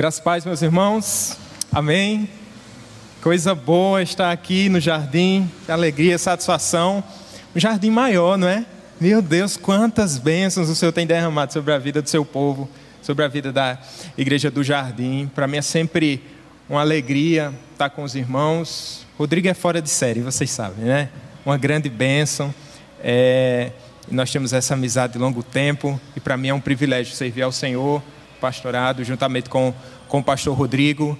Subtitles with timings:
[0.00, 1.36] Graças paz, meus irmãos.
[1.70, 2.26] Amém.
[3.20, 5.46] Coisa boa estar aqui no jardim.
[5.68, 7.04] Alegria, satisfação.
[7.54, 8.64] Um jardim maior, não é?
[8.98, 12.66] Meu Deus, quantas bênçãos o Senhor tem derramado sobre a vida do seu povo,
[13.02, 13.76] sobre a vida da
[14.16, 15.30] Igreja do Jardim.
[15.34, 16.24] Para mim é sempre
[16.66, 19.06] uma alegria estar com os irmãos.
[19.18, 21.10] Rodrigo é fora de série, vocês sabem, né?
[21.44, 22.54] Uma grande bênção.
[23.04, 23.70] É...
[24.10, 27.52] Nós temos essa amizade de longo tempo e para mim é um privilégio servir ao
[27.52, 28.02] Senhor
[28.40, 29.72] pastorado, juntamente com,
[30.08, 31.18] com o pastor Rodrigo.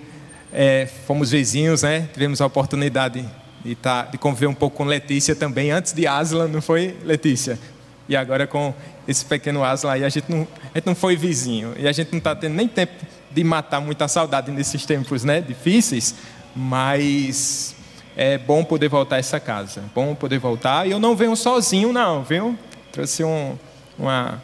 [0.52, 2.08] É, fomos vizinhos, né?
[2.12, 3.24] Tivemos a oportunidade
[3.64, 7.58] de, tá, de conviver um pouco com Letícia também, antes de Asla, não foi, Letícia?
[8.08, 8.74] E agora com
[9.06, 11.74] esse pequeno Asla aí, a gente não, a gente não foi vizinho.
[11.78, 12.92] E a gente não está tendo nem tempo
[13.30, 16.16] de matar muita saudade nesses tempos né, difíceis,
[16.54, 17.76] mas
[18.16, 19.84] é bom poder voltar a essa casa.
[19.94, 20.86] Bom poder voltar.
[20.86, 22.58] E eu não venho sozinho, não, viu?
[22.90, 23.56] Trouxe um,
[23.96, 24.42] uma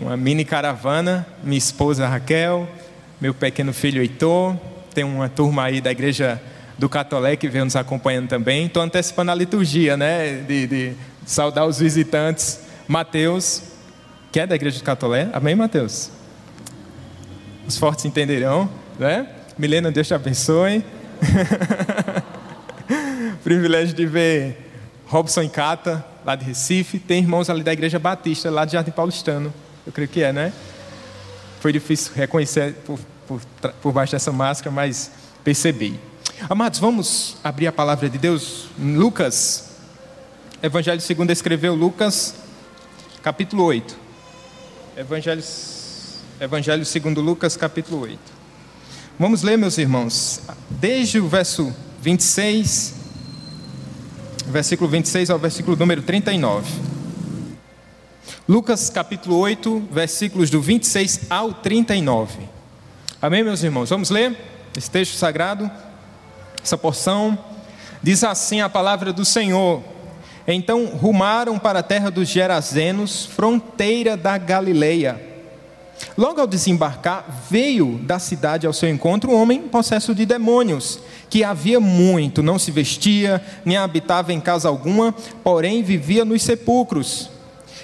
[0.00, 2.68] uma mini caravana, minha esposa Raquel,
[3.20, 4.56] meu pequeno filho Heitor,
[4.94, 6.40] tem uma turma aí da igreja
[6.78, 8.66] do Catolé que vem nos acompanhando também.
[8.66, 10.44] Estou antecipando a liturgia, né?
[10.46, 10.92] De, de
[11.24, 12.60] saudar os visitantes.
[12.86, 13.62] Mateus,
[14.30, 15.28] que é da igreja do Catolé.
[15.32, 16.10] Amém, Mateus?
[17.66, 19.26] Os fortes entenderão, né?
[19.58, 20.84] Milena, Deus te abençoe.
[23.42, 24.70] Privilégio de ver
[25.06, 26.98] Robson e Cata, lá de Recife.
[26.98, 29.52] Tem irmãos ali da Igreja Batista, lá de Jardim Paulistano.
[29.86, 30.52] Eu creio que é, né?
[31.60, 33.40] Foi difícil reconhecer por, por,
[33.80, 35.12] por baixo dessa máscara, mas
[35.44, 35.98] percebi.
[36.50, 39.70] Amados, vamos abrir a palavra de Deus em Lucas.
[40.60, 42.34] Evangelho segundo escreveu Lucas,
[43.22, 43.96] capítulo 8.
[44.96, 45.44] Evangelho,
[46.40, 48.18] Evangelho segundo Lucas, capítulo 8.
[49.18, 52.94] Vamos ler, meus irmãos, desde o verso 26,
[54.48, 56.95] versículo 26 ao versículo número 39.
[58.48, 62.38] Lucas capítulo 8, versículos do 26 ao 39.
[63.20, 63.90] Amém, meus irmãos?
[63.90, 64.38] Vamos ler
[64.76, 65.68] esse texto sagrado,
[66.62, 67.36] essa porção.
[68.00, 69.82] Diz assim a palavra do Senhor:
[70.46, 75.20] Então rumaram para a terra dos Gerazenos, fronteira da Galileia.
[76.16, 81.42] Logo ao desembarcar, veio da cidade ao seu encontro um homem possesso de demônios, que
[81.42, 85.12] havia muito, não se vestia, nem habitava em casa alguma,
[85.42, 87.34] porém vivia nos sepulcros.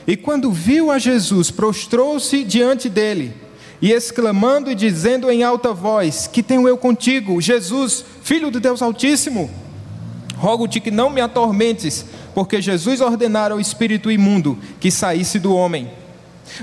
[0.07, 3.33] E quando viu a Jesus, prostrou-se diante dele,
[3.81, 8.83] e exclamando e dizendo em alta voz: Que tenho eu contigo, Jesus, filho de Deus
[8.83, 9.51] Altíssimo?
[10.37, 12.05] Rogo-te que não me atormentes,
[12.35, 15.91] porque Jesus ordenara ao espírito imundo que saísse do homem.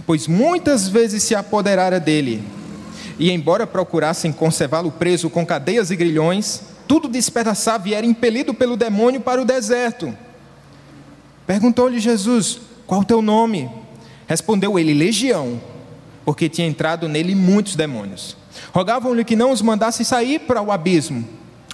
[0.05, 2.43] Pois muitas vezes se apoderara dele,
[3.17, 8.75] e embora procurassem conservá-lo preso com cadeias e grilhões, tudo despedaçava e era impelido pelo
[8.75, 10.13] demônio para o deserto.
[11.47, 13.69] Perguntou-lhe Jesus: qual o teu nome?
[14.25, 15.61] Respondeu ele: Legião,
[16.25, 18.35] porque tinha entrado nele muitos demônios.
[18.73, 21.23] Rogavam-lhe que não os mandasse sair para o abismo.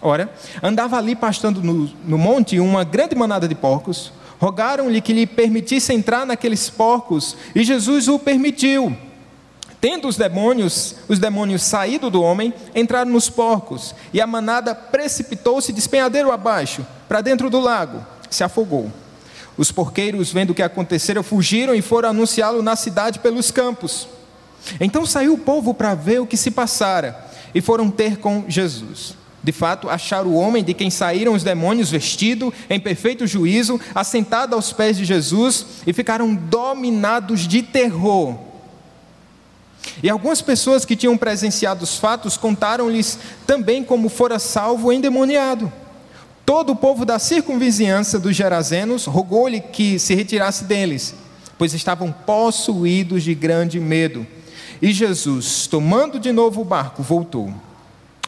[0.02, 0.30] Ora,
[0.62, 4.12] andava ali pastando no, no monte uma grande manada de porcos.
[4.42, 8.94] Rogaram-lhe que lhe permitisse entrar naqueles porcos, e Jesus o permitiu.
[9.80, 15.72] Tendo os demônios, os demônios saído do homem, entraram nos porcos, e a manada precipitou-se
[15.72, 18.92] despenhadeiro abaixo, para dentro do lago, se afogou.
[19.57, 24.07] Os porqueiros, vendo o que acontecera, fugiram e foram anunciá-lo na cidade pelos campos.
[24.79, 29.16] Então saiu o povo para ver o que se passara e foram ter com Jesus.
[29.41, 34.55] De fato, acharam o homem de quem saíram os demônios vestido, em perfeito juízo, assentado
[34.55, 38.39] aos pés de Jesus e ficaram dominados de terror.
[40.01, 45.72] E algumas pessoas que tinham presenciado os fatos contaram-lhes também como fora salvo o endemoniado.
[46.45, 51.16] Todo o povo da circunvizinhança dos Gerazenos rogou-lhe que se retirasse deles,
[51.57, 54.28] pois estavam possuídos de grande medo.
[54.79, 57.51] E Jesus, tomando de novo o barco, voltou.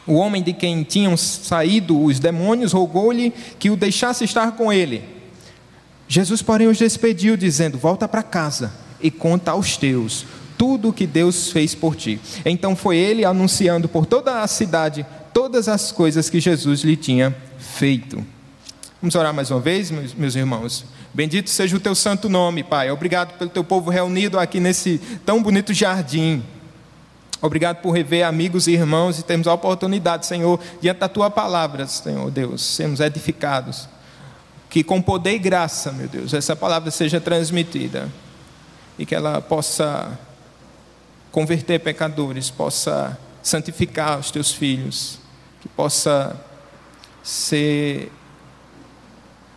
[0.04, 5.04] O homem de quem tinham saído os demônios rogou-lhe que o deixasse estar com ele.
[6.08, 10.24] Jesus, porém, os despediu, dizendo: Volta para casa e conta aos teus
[10.56, 12.18] tudo o que Deus fez por ti.
[12.44, 17.36] Então foi ele anunciando por toda a cidade todas as coisas que Jesus lhe tinha
[17.58, 18.24] feito.
[19.00, 20.84] Vamos orar mais uma vez, meus, irmãos.
[21.14, 22.90] Bendito seja o teu santo nome, Pai.
[22.90, 26.42] Obrigado pelo teu povo reunido aqui nesse tão bonito jardim.
[27.40, 31.86] Obrigado por rever amigos e irmãos e termos a oportunidade, Senhor, diante da tua palavra,
[31.86, 33.88] Senhor Deus, sermos edificados.
[34.68, 38.08] Que com poder e graça, meu Deus, essa palavra seja transmitida
[38.98, 40.18] e que ela possa
[41.30, 45.20] converter pecadores, possa santificar os teus filhos,
[45.60, 46.36] que possa
[47.28, 48.10] ser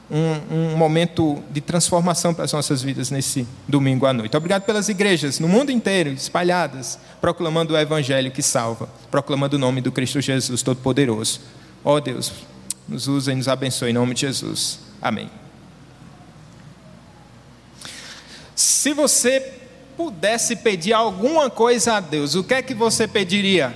[0.09, 4.35] um, um, momento de transformação para as nossas vidas nesse domingo à noite.
[4.35, 9.79] Obrigado pelas igrejas no mundo inteiro, espalhadas, proclamando o Evangelho que salva, proclamando o nome
[9.79, 11.39] do Cristo Jesus Todo-Poderoso.
[11.81, 12.33] Ó oh, Deus,
[12.89, 14.79] nos usa e nos abençoe em nome de Jesus.
[15.01, 15.29] Amém.
[18.53, 19.53] Se você
[19.95, 23.73] pudesse pedir alguma coisa a Deus, o que é que você pediria?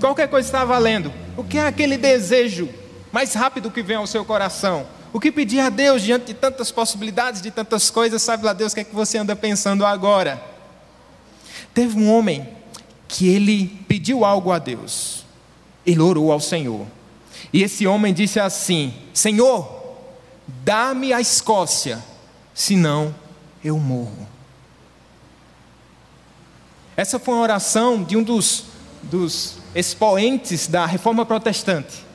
[0.00, 1.12] Qualquer coisa está valendo.
[1.36, 2.81] O que é aquele desejo
[3.12, 4.86] mais rápido que vem ao seu coração?
[5.12, 8.22] O que pedir a Deus diante de tantas possibilidades, de tantas coisas?
[8.22, 10.42] Sabe lá Deus o que é que você anda pensando agora?
[11.74, 12.48] Teve um homem
[13.06, 15.24] que ele pediu algo a Deus.
[15.84, 16.86] Ele orou ao Senhor.
[17.52, 19.82] E esse homem disse assim: Senhor,
[20.64, 22.02] dá-me a Escócia,
[22.54, 23.14] senão
[23.62, 24.26] eu morro.
[26.96, 28.64] Essa foi uma oração de um dos,
[29.02, 32.11] dos expoentes da reforma protestante.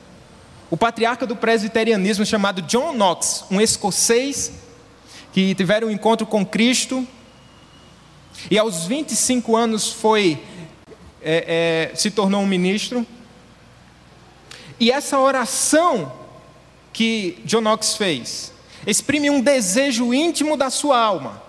[0.70, 4.52] O patriarca do presbiterianismo chamado John Knox, um escocês
[5.32, 7.06] que tiveram um encontro com Cristo
[8.50, 10.42] e aos 25 anos foi
[11.22, 13.06] é, é, se tornou um ministro.
[14.78, 16.12] E essa oração
[16.92, 18.52] que John Knox fez
[18.86, 21.42] exprime um desejo íntimo da sua alma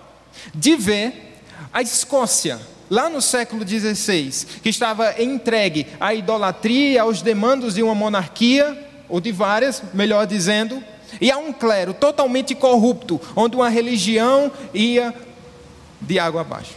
[0.54, 1.42] de ver
[1.72, 2.58] a Escócia
[2.88, 9.20] lá no século XVI, que estava entregue à idolatria, aos demandos de uma monarquia, ou
[9.20, 10.82] de várias, melhor dizendo,
[11.20, 15.14] e a um clero totalmente corrupto, onde uma religião ia
[16.00, 16.74] de água abaixo.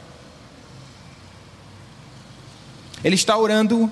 [3.03, 3.91] Ele está orando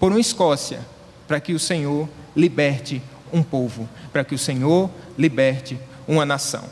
[0.00, 0.80] por uma Escócia,
[1.28, 3.00] para que o Senhor liberte
[3.32, 6.64] um povo, para que o Senhor liberte uma nação.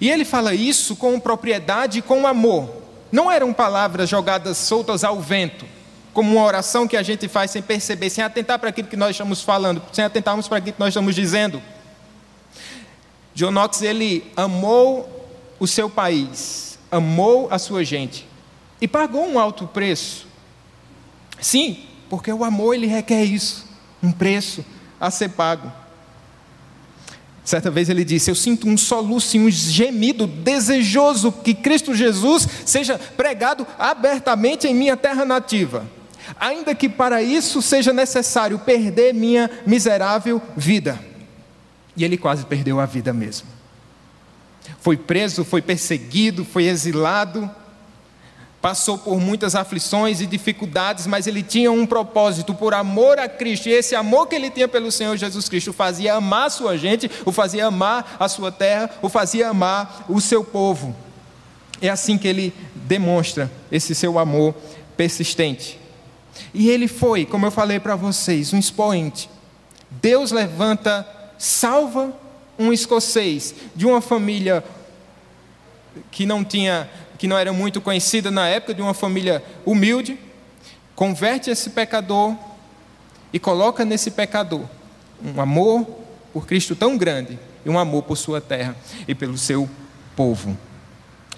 [0.00, 2.82] E ele fala isso com propriedade e com amor.
[3.12, 5.64] Não eram palavras jogadas soltas ao vento,
[6.16, 9.10] como uma oração que a gente faz sem perceber, sem atentar para aquilo que nós
[9.10, 11.62] estamos falando, sem atentarmos para aquilo que nós estamos dizendo.
[13.34, 15.28] John Knox, ele amou
[15.60, 18.26] o seu país, amou a sua gente
[18.80, 20.26] e pagou um alto preço.
[21.38, 23.66] Sim, porque o amor ele requer isso,
[24.02, 24.64] um preço
[24.98, 25.70] a ser pago.
[27.44, 32.48] Certa vez ele disse: Eu sinto um soluço e um gemido desejoso que Cristo Jesus
[32.64, 35.84] seja pregado abertamente em minha terra nativa,
[36.38, 40.98] ainda que para isso seja necessário perder minha miserável vida.
[41.96, 43.48] E ele quase perdeu a vida mesmo.
[44.80, 47.50] Foi preso, foi perseguido, foi exilado
[48.66, 53.68] passou por muitas aflições e dificuldades, mas ele tinha um propósito por amor a Cristo.
[53.68, 56.76] E esse amor que ele tinha pelo Senhor Jesus Cristo o fazia amar a sua
[56.76, 60.96] gente, o fazia amar a sua terra, o fazia amar o seu povo.
[61.80, 64.52] É assim que ele demonstra esse seu amor
[64.96, 65.78] persistente.
[66.52, 69.28] E ele foi, como eu falei para vocês, um expoente.
[69.90, 71.06] Deus levanta,
[71.38, 72.12] salva
[72.58, 74.64] um escocês de uma família
[76.10, 80.18] que não tinha que não era muito conhecida na época, de uma família humilde,
[80.94, 82.34] converte esse pecador
[83.32, 84.64] e coloca nesse pecador
[85.24, 85.86] um amor
[86.32, 88.76] por Cristo tão grande e um amor por sua terra
[89.08, 89.68] e pelo seu
[90.14, 90.56] povo.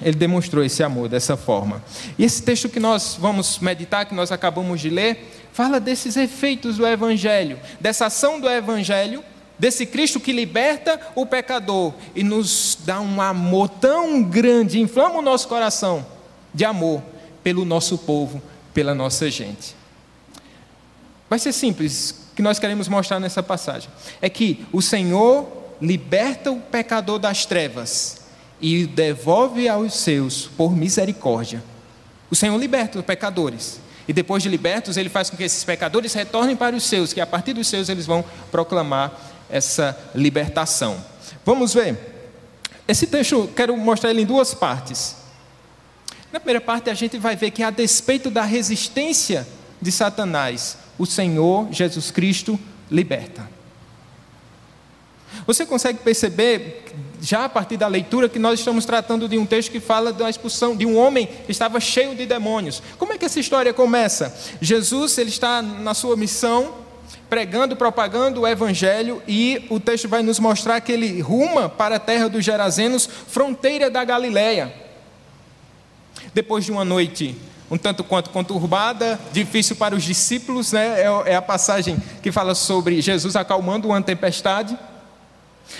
[0.00, 1.82] Ele demonstrou esse amor dessa forma.
[2.16, 6.76] E esse texto que nós vamos meditar, que nós acabamos de ler, fala desses efeitos
[6.76, 9.22] do Evangelho, dessa ação do Evangelho
[9.58, 15.22] desse Cristo que liberta o pecador e nos dá um amor tão grande, inflama o
[15.22, 16.06] nosso coração
[16.54, 17.02] de amor
[17.42, 18.40] pelo nosso povo,
[18.72, 19.74] pela nossa gente.
[21.28, 23.90] Vai ser simples, o que nós queremos mostrar nessa passagem
[24.22, 25.46] é que o Senhor
[25.80, 28.17] liberta o pecador das trevas
[28.60, 31.62] e devolve aos seus por misericórdia.
[32.30, 33.80] O Senhor liberta os pecadores.
[34.06, 37.20] E depois de libertos, ele faz com que esses pecadores retornem para os seus, que
[37.20, 39.12] a partir dos seus eles vão proclamar
[39.50, 41.02] essa libertação.
[41.44, 41.96] Vamos ver.
[42.86, 45.16] Esse texto, quero mostrar ele em duas partes.
[46.32, 49.46] Na primeira parte, a gente vai ver que, a despeito da resistência
[49.80, 52.58] de Satanás, o Senhor Jesus Cristo
[52.90, 53.48] liberta.
[55.46, 56.84] Você consegue perceber,
[57.20, 60.28] já a partir da leitura, que nós estamos tratando de um texto que fala da
[60.30, 62.82] expulsão de um homem que estava cheio de demônios.
[62.98, 64.34] Como é que essa história começa?
[64.60, 66.74] Jesus, ele está na sua missão,
[67.28, 72.00] pregando, propagando o evangelho, e o texto vai nos mostrar que ele ruma para a
[72.00, 74.72] terra dos Gerazenos, fronteira da Galileia.
[76.32, 77.36] Depois de uma noite
[77.70, 81.00] um tanto quanto conturbada, difícil para os discípulos, né?
[81.00, 84.78] é, é a passagem que fala sobre Jesus acalmando uma tempestade.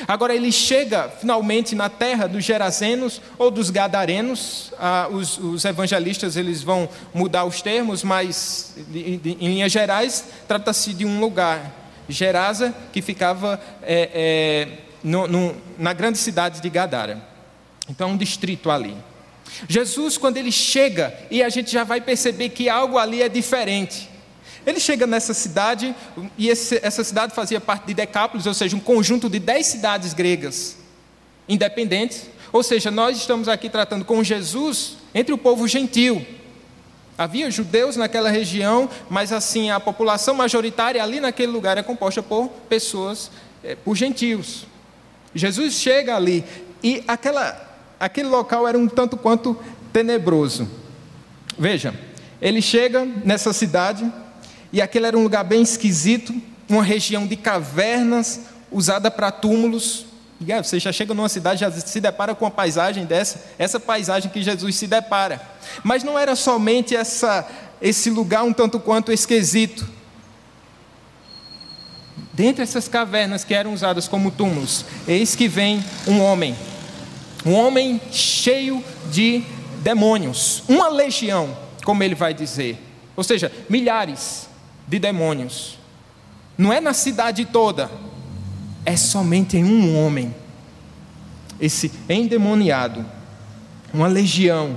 [0.06, 4.72] Agora ele chega finalmente na terra dos Gerazenos ou dos Gadarenos.
[4.78, 10.24] Ah, os, os, evangelistas eles vão mudar os termos, mas de, de, em linhas gerais
[10.46, 11.72] trata-se de um lugar,
[12.08, 14.68] Gerasa, que ficava é, é,
[15.02, 17.22] no, no, na grande cidade de Gadara.
[17.88, 18.96] Então, um distrito ali.
[19.68, 24.08] Jesus, quando ele chega, e a gente já vai perceber que algo ali é diferente.
[24.68, 25.96] Ele chega nessa cidade,
[26.36, 30.12] e esse, essa cidade fazia parte de Decápolis, ou seja, um conjunto de dez cidades
[30.12, 30.76] gregas
[31.48, 32.26] independentes.
[32.52, 36.22] Ou seja, nós estamos aqui tratando com Jesus entre o povo gentil.
[37.16, 42.48] Havia judeus naquela região, mas assim, a população majoritária ali naquele lugar é composta por
[42.68, 43.30] pessoas,
[43.64, 44.66] é, por gentios.
[45.34, 46.44] Jesus chega ali
[46.84, 49.58] e aquela, aquele local era um tanto quanto
[49.94, 50.68] tenebroso.
[51.58, 51.94] Veja,
[52.38, 54.12] ele chega nessa cidade
[54.72, 56.34] e aquele era um lugar bem esquisito,
[56.68, 60.06] uma região de cavernas usada para túmulos.
[60.46, 64.30] É, você já chega numa cidade, já se depara com uma paisagem dessa, essa paisagem
[64.30, 65.40] que Jesus se depara.
[65.82, 67.48] Mas não era somente essa,
[67.80, 69.88] esse lugar um tanto quanto esquisito.
[72.32, 76.54] Dentre essas cavernas que eram usadas como túmulos, eis que vem um homem,
[77.44, 79.42] um homem cheio de
[79.82, 82.78] demônios, uma legião, como ele vai dizer,
[83.16, 84.48] ou seja, milhares
[84.88, 85.78] de demônios.
[86.56, 87.90] Não é na cidade toda,
[88.84, 90.34] é somente em um homem,
[91.60, 93.04] esse endemoniado,
[93.92, 94.76] uma legião.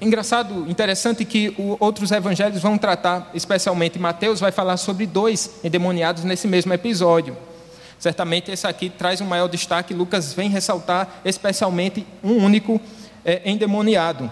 [0.00, 6.46] Engraçado, interessante que outros evangelhos vão tratar, especialmente Mateus vai falar sobre dois endemoniados nesse
[6.46, 7.36] mesmo episódio.
[7.98, 12.80] Certamente esse aqui traz um maior destaque, Lucas vem ressaltar especialmente um único
[13.24, 14.30] é, endemoniado.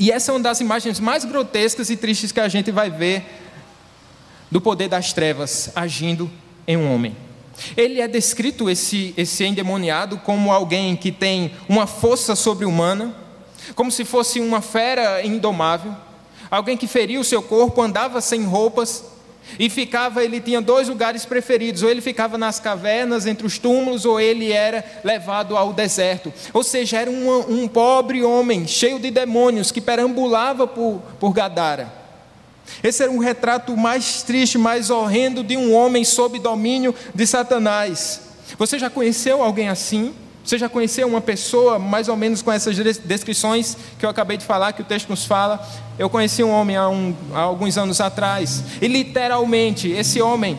[0.00, 3.22] E essa é uma das imagens mais grotescas e tristes que a gente vai ver
[4.50, 6.30] do poder das trevas agindo
[6.66, 7.14] em um homem.
[7.76, 13.14] Ele é descrito, esse, esse endemoniado, como alguém que tem uma força sobre-humana,
[13.74, 15.94] como se fosse uma fera indomável,
[16.50, 19.04] alguém que feria o seu corpo, andava sem roupas
[19.58, 24.04] e ficava, ele tinha dois lugares preferidos, ou ele ficava nas cavernas, entre os túmulos,
[24.04, 26.32] ou ele era levado ao deserto.
[26.52, 31.92] Ou seja, era um, um pobre homem, cheio de demônios, que perambulava por, por Gadara.
[32.82, 38.22] Esse era um retrato mais triste, mais horrendo de um homem sob domínio de Satanás.
[38.56, 40.14] Você já conheceu alguém assim?
[40.44, 44.44] Você já conheceu uma pessoa mais ou menos com essas descrições que eu acabei de
[44.44, 45.64] falar, que o texto nos fala?
[45.98, 50.58] Eu conheci um homem há, um, há alguns anos atrás, e literalmente, esse homem,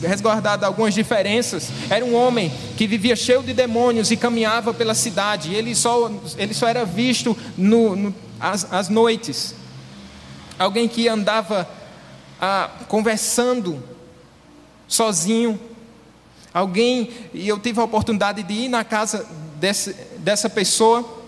[0.00, 5.54] resguardado algumas diferenças, era um homem que vivia cheio de demônios e caminhava pela cidade,
[5.54, 9.54] ele só, ele só era visto no, no, às, às noites
[10.58, 11.68] alguém que andava
[12.40, 13.82] ah, conversando
[14.86, 15.58] sozinho,
[16.52, 21.20] alguém, e eu tive a oportunidade de ir na casa desse, dessa pessoa,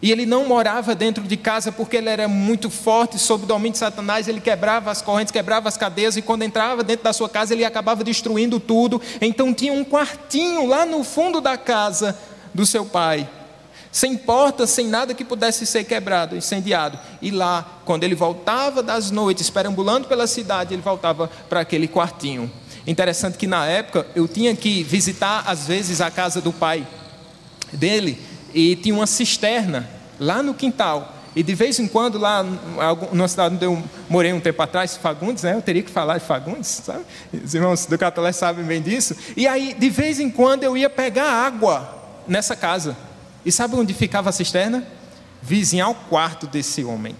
[0.00, 3.72] e ele não morava dentro de casa porque ele era muito forte, sob o domínio
[3.72, 7.28] de Satanás, ele quebrava as correntes, quebrava as cadeias, e quando entrava dentro da sua
[7.28, 9.02] casa, ele acabava destruindo tudo.
[9.20, 12.16] Então tinha um quartinho lá no fundo da casa
[12.54, 13.28] do seu pai
[13.90, 16.98] sem portas, sem nada que pudesse ser quebrado, incendiado.
[17.20, 22.50] E lá, quando ele voltava das noites, perambulando pela cidade, ele voltava para aquele quartinho.
[22.88, 26.86] Interessante que na época eu tinha que visitar às vezes a casa do pai
[27.70, 28.18] dele
[28.54, 29.86] e tinha uma cisterna
[30.18, 31.14] lá no quintal.
[31.36, 32.42] E de vez em quando, lá
[33.12, 35.52] numa cidade onde eu morei um tempo atrás, Fagundes, né?
[35.52, 37.04] Eu teria que falar de Fagundes, sabe?
[37.30, 39.14] Os irmãos do Catolé sabem bem disso.
[39.36, 41.94] E aí, de vez em quando, eu ia pegar água
[42.26, 42.96] nessa casa.
[43.44, 44.82] E sabe onde ficava a cisterna?
[45.42, 47.14] Vizinha ao quarto desse homem.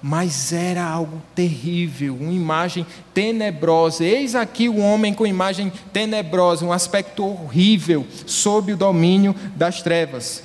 [0.00, 4.04] Mas era algo terrível, uma imagem tenebrosa.
[4.04, 10.44] Eis aqui o homem com imagem tenebrosa, um aspecto horrível, sob o domínio das trevas.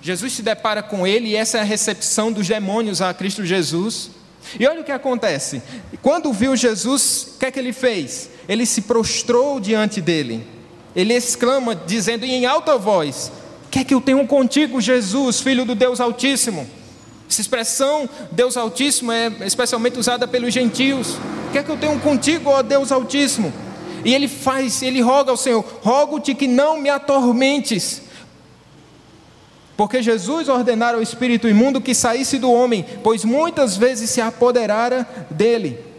[0.00, 4.10] Jesus se depara com ele e essa é a recepção dos demônios a Cristo Jesus.
[4.58, 5.62] E olha o que acontece:
[6.02, 8.30] quando viu Jesus, o que é que ele fez?
[8.48, 10.44] Ele se prostrou diante dele.
[10.94, 13.30] Ele exclama, dizendo em alta voz:
[13.70, 16.68] Quer é que eu tenho contigo, Jesus, filho do Deus Altíssimo?
[17.32, 21.16] Essa expressão Deus Altíssimo é especialmente usada pelos gentios.
[21.50, 23.50] Quer é que eu tenho contigo, ó Deus Altíssimo?
[24.04, 28.02] E ele faz, ele roga ao Senhor: Rogo-te que não me atormentes.
[29.78, 35.08] Porque Jesus ordenara ao espírito imundo que saísse do homem, pois muitas vezes se apoderara
[35.30, 35.91] dele.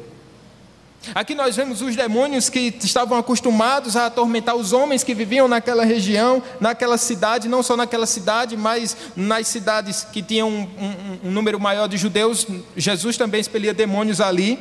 [1.13, 5.83] Aqui nós vemos os demônios que estavam acostumados a atormentar os homens que viviam naquela
[5.83, 11.31] região, naquela cidade, não só naquela cidade, mas nas cidades que tinham um, um, um
[11.31, 12.47] número maior de judeus.
[12.77, 14.57] Jesus também expelia demônios ali.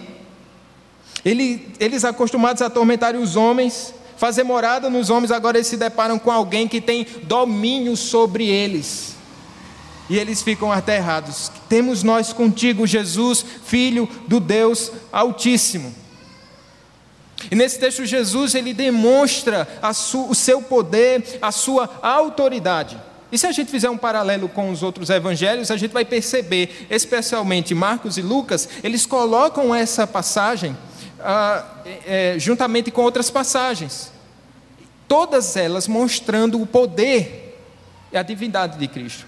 [1.24, 6.18] Ele, eles acostumados a atormentar os homens, fazer morada nos homens, agora eles se deparam
[6.18, 9.14] com alguém que tem domínio sobre eles.
[10.10, 11.52] E eles ficam aterrados.
[11.68, 16.01] Temos nós contigo, Jesus, Filho do Deus Altíssimo.
[17.50, 19.68] E nesse texto, Jesus ele demonstra
[20.28, 22.98] o seu poder, a sua autoridade.
[23.30, 26.86] E se a gente fizer um paralelo com os outros evangelhos, a gente vai perceber,
[26.90, 30.76] especialmente Marcos e Lucas, eles colocam essa passagem
[31.18, 31.64] ah,
[32.04, 34.12] é, juntamente com outras passagens,
[35.08, 37.58] todas elas mostrando o poder
[38.12, 39.24] e a divindade de Cristo.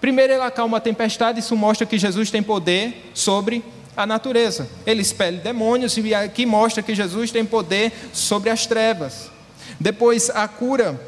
[0.00, 3.64] Primeiro, ele acalma a tempestade, isso mostra que Jesus tem poder sobre
[3.96, 4.68] a natureza.
[4.86, 9.30] Ele expele demônios e aqui mostra que Jesus tem poder sobre as trevas.
[9.78, 11.00] Depois, a cura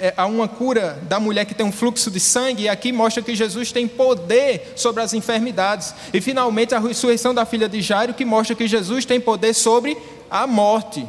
[0.00, 3.22] é, há uma cura da mulher que tem um fluxo de sangue, e aqui mostra
[3.22, 5.94] que Jesus tem poder sobre as enfermidades.
[6.12, 9.96] E finalmente a ressurreição da filha de Jairo, que mostra que Jesus tem poder sobre
[10.30, 11.06] a morte.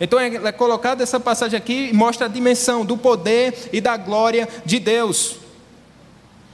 [0.00, 3.96] Então é, é colocada essa passagem aqui e mostra a dimensão do poder e da
[3.98, 5.36] glória de Deus.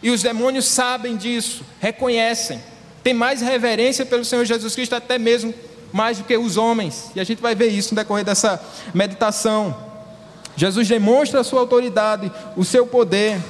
[0.02, 2.60] E os demônios sabem disso, reconhecem,
[3.08, 5.54] tem mais reverência pelo Senhor Jesus Cristo, até mesmo
[5.90, 7.10] mais do que os homens.
[7.16, 8.62] E a gente vai ver isso no decorrer dessa
[8.92, 9.74] meditação.
[10.54, 13.40] Jesus demonstra a sua autoridade, o seu poder.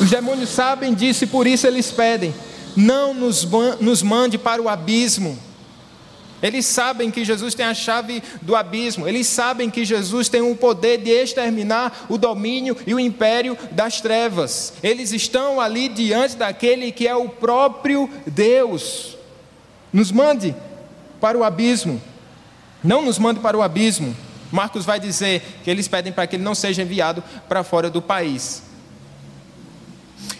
[0.00, 2.34] Os demônios sabem disso e por isso eles pedem:
[2.74, 3.46] não nos,
[3.78, 5.38] nos mande para o abismo.
[6.42, 10.56] Eles sabem que Jesus tem a chave do abismo, eles sabem que Jesus tem o
[10.56, 14.72] poder de exterminar o domínio e o império das trevas.
[14.82, 19.16] Eles estão ali diante daquele que é o próprio Deus.
[19.92, 20.52] Nos mande
[21.20, 22.02] para o abismo,
[22.82, 24.16] não nos mande para o abismo.
[24.50, 28.02] Marcos vai dizer que eles pedem para que ele não seja enviado para fora do
[28.02, 28.62] país.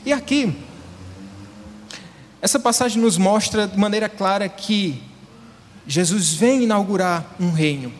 [0.04, 0.52] E aqui,
[2.40, 5.00] essa passagem nos mostra de maneira clara que
[5.86, 7.92] Jesus vem inaugurar um reino,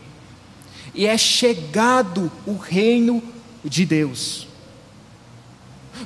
[0.95, 3.23] e é chegado o reino
[3.65, 4.47] de Deus.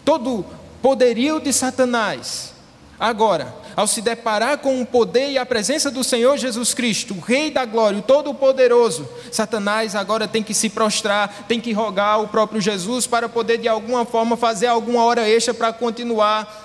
[0.04, 0.44] Todo
[0.80, 2.54] poderio de Satanás,
[2.98, 7.20] agora, ao se deparar com o poder e a presença do Senhor Jesus Cristo, o
[7.20, 12.28] Rei da Glória, o Todo-Poderoso, Satanás agora tem que se prostrar, tem que rogar ao
[12.28, 16.64] próprio Jesus para poder de alguma forma fazer alguma hora extra para continuar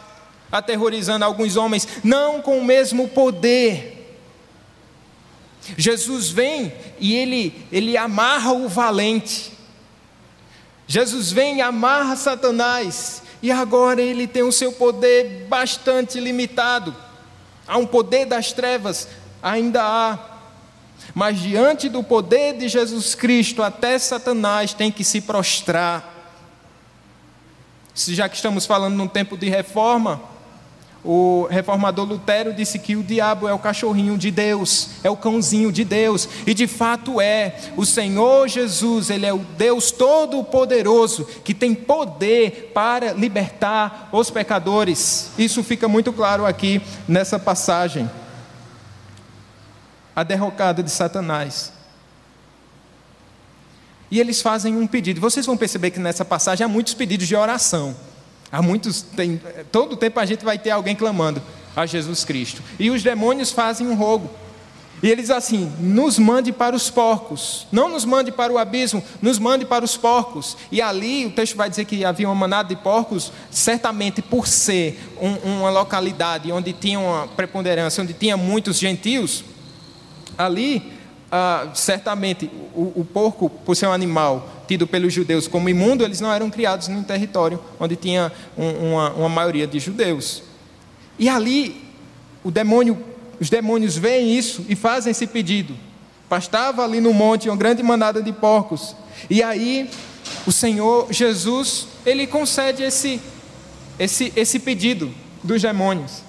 [0.51, 4.00] aterrorizando alguns homens, não com o mesmo poder.
[5.77, 9.51] Jesus vem e ele, ele amarra o valente.
[10.87, 16.95] Jesus vem e amarra Satanás e agora ele tem o seu poder bastante limitado.
[17.67, 19.07] Há um poder das trevas,
[19.41, 20.19] ainda há.
[21.15, 26.09] Mas diante do poder de Jesus Cristo, até Satanás tem que se prostrar.
[27.93, 30.21] Se já que estamos falando num tempo de reforma,
[31.03, 35.71] o reformador Lutero disse que o diabo é o cachorrinho de Deus, é o cãozinho
[35.71, 37.55] de Deus, e de fato é.
[37.75, 45.31] O Senhor Jesus, ele é o Deus todo-poderoso que tem poder para libertar os pecadores.
[45.39, 48.09] Isso fica muito claro aqui nessa passagem.
[50.15, 51.73] A derrocada de Satanás.
[54.11, 55.21] E eles fazem um pedido.
[55.21, 57.95] Vocês vão perceber que nessa passagem há muitos pedidos de oração.
[58.51, 61.41] Há muitos, tem, todo tempo a gente vai ter alguém clamando
[61.75, 62.61] a Jesus Cristo.
[62.77, 64.29] E os demônios fazem um rogo.
[65.01, 69.39] E eles assim: nos mande para os porcos, não nos mande para o abismo, nos
[69.39, 70.55] mande para os porcos.
[70.71, 74.99] E ali o texto vai dizer que havia uma manada de porcos, certamente por ser
[75.19, 79.43] um, uma localidade onde tinha uma preponderância, onde tinha muitos gentios,
[80.37, 80.90] ali
[81.31, 86.19] ah, certamente o, o, porco, por ser um animal tido pelos judeus como imundo, eles
[86.19, 90.43] não eram criados num território onde tinha um, uma, uma maioria de judeus.
[91.17, 91.83] E ali,
[92.43, 93.01] o demônio,
[93.39, 95.73] os demônios veem isso e fazem esse pedido.
[96.27, 98.95] Pastava ali no monte uma grande manada de porcos.
[99.29, 99.89] E aí,
[100.45, 103.21] o Senhor Jesus, ele concede esse,
[103.97, 105.11] esse, esse pedido
[105.43, 106.23] dos demônios.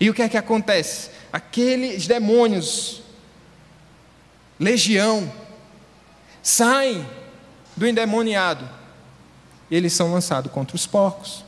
[0.00, 1.10] E o que é que acontece?
[1.32, 3.02] Aqueles demônios
[4.58, 5.30] legião,
[6.42, 7.06] saem
[7.76, 8.68] do endemoniado
[9.70, 11.44] e eles são lançados contra os porcos.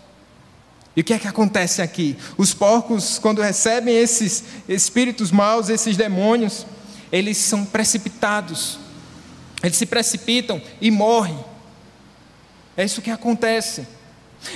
[0.95, 2.17] E o que é que acontece aqui?
[2.37, 6.67] Os porcos, quando recebem esses espíritos maus, esses demônios,
[7.13, 8.79] eles são precipitados,
[9.63, 11.39] eles se precipitam e morrem.
[12.77, 13.87] É isso que acontece.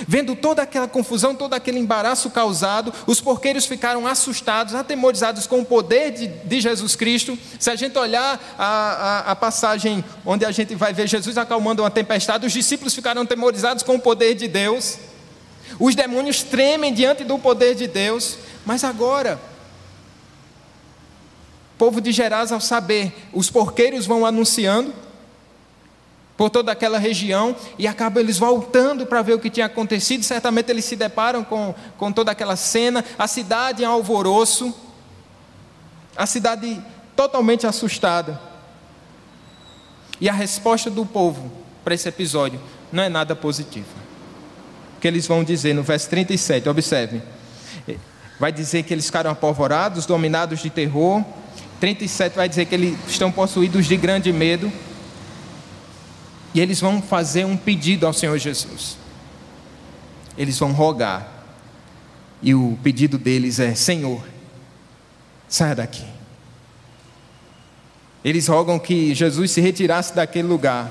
[0.07, 5.65] Vendo toda aquela confusão, todo aquele embaraço causado, os porqueiros ficaram assustados, atemorizados com o
[5.65, 7.37] poder de, de Jesus Cristo.
[7.59, 11.83] Se a gente olhar a, a, a, passagem onde a gente vai ver Jesus acalmando
[11.83, 14.97] uma tempestade, os discípulos ficaram atemorizados com o poder de Deus.
[15.79, 18.37] Os demônios tremem diante do poder de Deus.
[18.65, 19.39] Mas agora,
[21.75, 24.91] o povo de Gerasa, ao saber, os porqueiros vão anunciando,
[26.37, 30.23] por toda aquela região e acabam eles voltando para ver o que tinha acontecido.
[30.23, 34.73] Certamente eles se deparam com, com toda aquela cena, a cidade em alvoroço,
[36.15, 36.81] a cidade
[37.15, 38.39] totalmente assustada.
[40.19, 41.51] E a resposta do povo
[41.83, 42.59] para esse episódio
[42.91, 44.05] não é nada positiva.
[44.97, 47.21] O que eles vão dizer no verso 37, observe.
[48.39, 51.23] Vai dizer que eles ficaram apavorados, dominados de terror.
[51.79, 54.71] 37 vai dizer que eles estão possuídos de grande medo.
[56.55, 58.97] E eles vão fazer um pedido ao Senhor Jesus.
[60.37, 61.29] Eles vão rogar.
[62.41, 64.23] E o pedido deles é: Senhor,
[65.49, 66.05] saia daqui.
[68.23, 70.89] Eles rogam que Jesus se retirasse daquele lugar.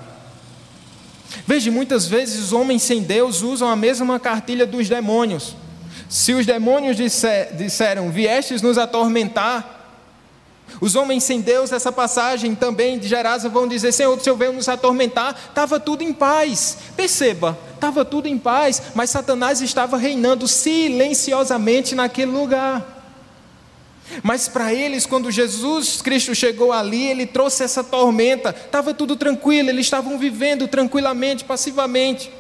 [1.47, 5.57] Veja, muitas vezes os homens sem Deus usam a mesma cartilha dos demônios.
[6.11, 9.74] Se os demônios disser, disseram, viestes nos atormentar,
[10.81, 14.53] os homens sem Deus, essa passagem também de Gerasa vão dizer: Senhor, o Senhor veio
[14.53, 16.79] nos atormentar, estava tudo em paz.
[16.97, 22.95] Perceba, estava tudo em paz, mas Satanás estava reinando silenciosamente naquele lugar.
[24.23, 29.71] Mas para eles, quando Jesus Cristo chegou ali, ele trouxe essa tormenta, estava tudo tranquilo,
[29.71, 32.31] eles estavam vivendo tranquilamente, passivamente.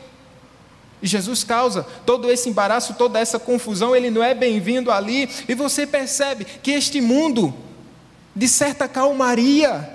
[1.03, 5.55] E Jesus causa todo esse embaraço, toda essa confusão, ele não é bem-vindo ali, e
[5.55, 7.53] você percebe que este mundo,
[8.35, 9.89] de certa calmaria,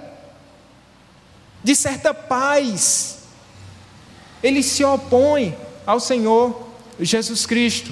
[1.64, 3.20] de certa paz,
[4.42, 6.68] ele se opõe ao Senhor
[7.00, 7.92] Jesus Cristo.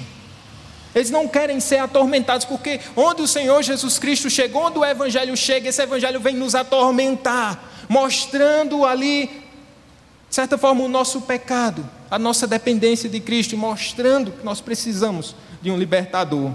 [0.94, 5.36] Eles não querem ser atormentados, porque onde o Senhor Jesus Cristo chegou, onde o Evangelho
[5.36, 9.26] chega, esse Evangelho vem nos atormentar, mostrando ali,
[10.28, 15.36] de certa forma, o nosso pecado, a nossa dependência de Cristo, mostrando que nós precisamos
[15.60, 16.52] de um libertador.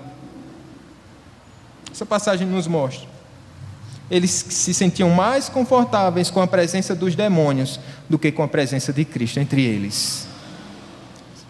[1.92, 3.13] Essa passagem nos mostra.
[4.14, 8.94] Eles se sentiam mais confortáveis com a presença dos demônios do que com a presença
[8.94, 10.28] de Cristo entre eles.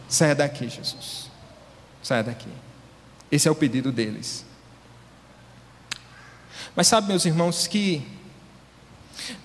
[0.08, 1.30] Saia daqui, Jesus.
[2.02, 2.48] Saia daqui.
[3.30, 4.46] Esse é o pedido deles.
[6.74, 8.02] Mas sabe, meus irmãos, que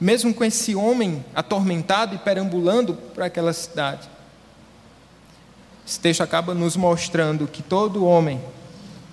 [0.01, 4.09] mesmo com esse homem atormentado e perambulando para aquela cidade,
[5.85, 8.41] esse texto acaba nos mostrando que todo homem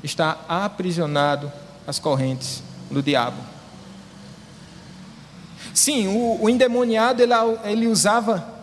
[0.04, 1.52] está aprisionado
[1.88, 3.55] às correntes do diabo.
[5.76, 7.34] Sim, o, o endemoniado ele,
[7.66, 8.56] ele usava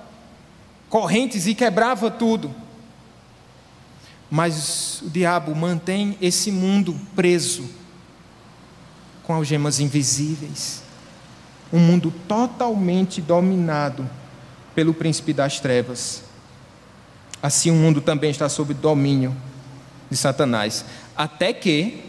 [0.89, 2.53] correntes e quebrava tudo.
[4.31, 7.69] Mas o diabo mantém esse mundo preso
[9.25, 10.83] com algemas invisíveis.
[11.71, 14.09] Um mundo totalmente dominado
[14.75, 16.23] pelo príncipe das trevas.
[17.43, 19.37] Assim o mundo também está sob domínio
[20.11, 20.83] de Satanás,
[21.15, 22.05] até que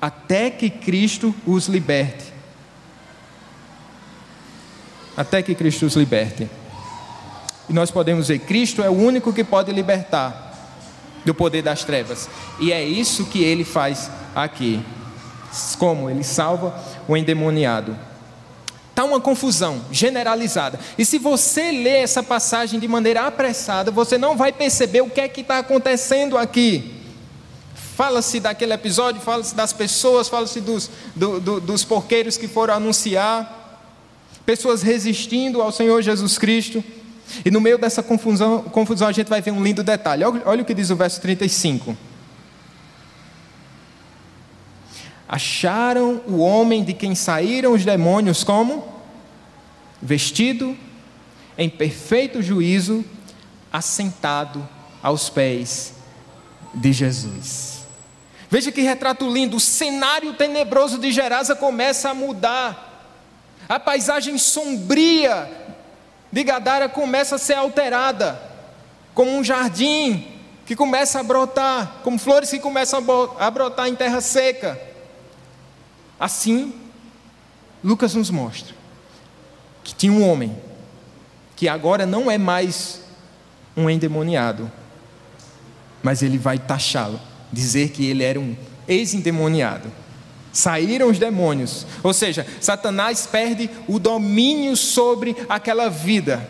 [0.00, 2.27] até que Cristo os liberte.
[5.18, 6.48] Até que Cristo os liberte.
[7.68, 10.54] E nós podemos dizer, Cristo é o único que pode libertar
[11.24, 12.28] do poder das trevas.
[12.60, 14.80] E é isso que ele faz aqui.
[15.76, 16.08] Como?
[16.08, 16.72] Ele salva
[17.08, 17.98] o endemoniado.
[18.90, 20.78] Está uma confusão generalizada.
[20.96, 25.20] E se você ler essa passagem de maneira apressada, você não vai perceber o que
[25.20, 26.94] é que está acontecendo aqui.
[27.74, 33.57] Fala-se daquele episódio, fala-se das pessoas, fala-se dos, do, do, dos porqueiros que foram anunciar,
[34.48, 36.82] pessoas resistindo ao Senhor Jesus Cristo.
[37.44, 40.24] E no meio dessa confusão, confusão a gente vai ver um lindo detalhe.
[40.24, 41.94] Olha, olha o que diz o verso 35.
[45.28, 48.88] Acharam o homem de quem saíram os demônios como?
[50.00, 50.74] Vestido
[51.58, 53.04] em perfeito juízo,
[53.70, 54.66] assentado
[55.02, 55.92] aos pés
[56.72, 57.80] de Jesus.
[58.48, 62.87] Veja que retrato lindo, o cenário tenebroso de Gerasa começa a mudar.
[63.68, 65.50] A paisagem sombria
[66.32, 68.40] de Gadara começa a ser alterada,
[69.14, 70.26] como um jardim
[70.64, 73.04] que começa a brotar, como flores que começam
[73.38, 74.80] a brotar em terra seca.
[76.18, 76.74] Assim,
[77.82, 78.74] Lucas nos mostra
[79.84, 80.56] que tinha um homem
[81.56, 83.00] que agora não é mais
[83.76, 84.70] um endemoniado,
[86.02, 87.20] mas ele vai taxá-lo,
[87.52, 89.90] dizer que ele era um ex-endemoniado.
[90.52, 91.86] Saíram os demônios.
[92.02, 96.48] Ou seja, Satanás perde o domínio sobre aquela vida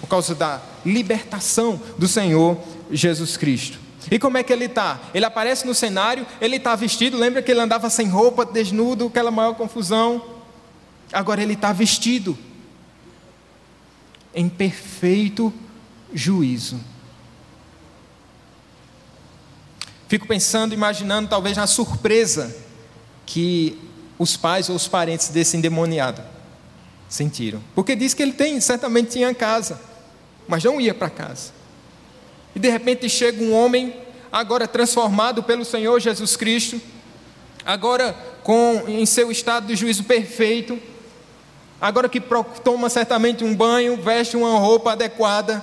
[0.00, 2.58] por causa da libertação do Senhor
[2.90, 3.78] Jesus Cristo.
[4.10, 5.00] E como é que ele está?
[5.14, 9.30] Ele aparece no cenário, ele está vestido, lembra que ele andava sem roupa, desnudo, aquela
[9.30, 10.22] maior confusão.
[11.10, 12.36] Agora ele está vestido
[14.34, 15.52] em perfeito
[16.12, 16.78] juízo.
[20.06, 22.54] Fico pensando, imaginando talvez na surpresa
[23.26, 23.78] que
[24.18, 26.22] os pais ou os parentes desse endemoniado
[27.08, 27.60] sentiram.
[27.74, 29.80] Porque diz que ele tem, certamente tinha casa,
[30.46, 31.52] mas não ia para casa.
[32.54, 33.94] E de repente chega um homem,
[34.30, 36.80] agora transformado pelo Senhor Jesus Cristo,
[37.64, 40.78] agora com, em seu estado de juízo perfeito,
[41.80, 42.22] agora que
[42.62, 45.62] toma certamente um banho, veste uma roupa adequada,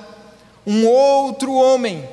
[0.66, 2.08] um outro homem,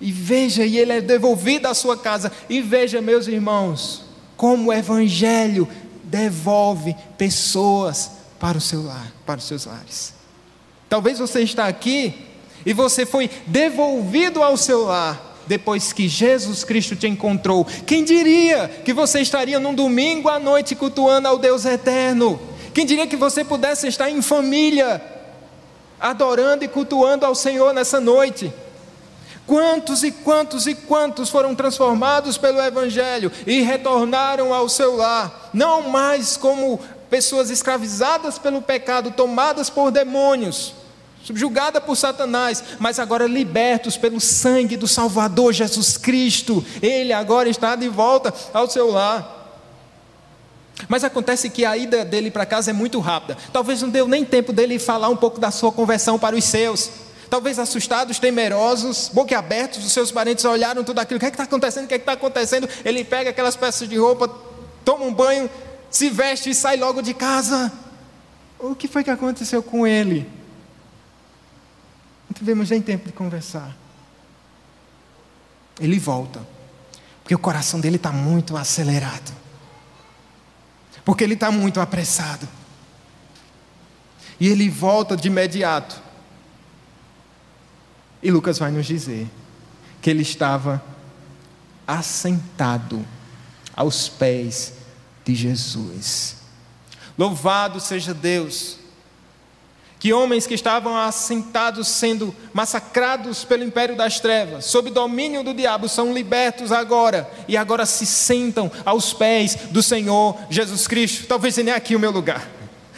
[0.00, 4.09] e veja, e ele é devolvido à sua casa, e veja, meus irmãos,
[4.40, 5.68] como o Evangelho
[6.02, 10.14] devolve pessoas para o seu lar, para os seus lares.
[10.88, 12.14] Talvez você está aqui
[12.64, 17.66] e você foi devolvido ao seu lar depois que Jesus Cristo te encontrou.
[17.86, 22.40] Quem diria que você estaria num domingo à noite cultuando ao Deus eterno?
[22.72, 25.02] Quem diria que você pudesse estar em família,
[26.00, 28.50] adorando e cultuando ao Senhor nessa noite?
[29.50, 35.88] Quantos e quantos e quantos foram transformados pelo Evangelho e retornaram ao seu lar, não
[35.90, 36.78] mais como
[37.10, 40.72] pessoas escravizadas pelo pecado, tomadas por demônios,
[41.24, 46.64] subjugadas por Satanás, mas agora libertos pelo sangue do Salvador Jesus Cristo.
[46.80, 49.58] Ele agora está de volta ao seu lar.
[50.88, 53.36] Mas acontece que a ida dele para casa é muito rápida.
[53.52, 57.09] Talvez não deu nem tempo dele falar um pouco da sua conversão para os seus.
[57.30, 61.16] Talvez assustados, temerosos, boquiabertos, os seus parentes olharam tudo aquilo.
[61.16, 61.84] O que é está acontecendo?
[61.84, 62.68] O que é está acontecendo?
[62.84, 64.28] Ele pega aquelas peças de roupa,
[64.84, 65.48] toma um banho,
[65.88, 67.72] se veste e sai logo de casa.
[68.58, 70.28] O que foi que aconteceu com ele?
[72.28, 73.76] Não tivemos nem tempo de conversar.
[75.80, 76.40] Ele volta,
[77.22, 79.40] porque o coração dele está muito acelerado
[81.04, 82.48] porque ele está muito apressado.
[84.38, 86.00] E ele volta de imediato.
[88.22, 89.28] E Lucas vai nos dizer
[90.00, 90.82] que ele estava
[91.86, 93.04] assentado
[93.74, 94.74] aos pés
[95.24, 96.36] de Jesus.
[97.16, 98.80] Louvado seja Deus
[100.00, 105.90] que homens que estavam assentados sendo massacrados pelo império das trevas, sob domínio do diabo,
[105.90, 111.26] são libertos agora e agora se sentam aos pés do Senhor Jesus Cristo.
[111.26, 112.48] Talvez nem aqui o meu lugar.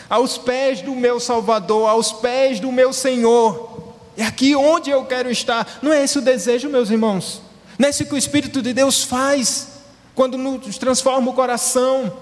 [0.08, 3.71] Aos pés do meu Salvador, aos pés do meu Senhor.
[4.16, 5.78] É aqui onde eu quero estar.
[5.82, 7.40] Não é esse o desejo, meus irmãos?
[7.78, 9.68] Não é isso que o Espírito de Deus faz
[10.14, 12.12] quando nos transforma o coração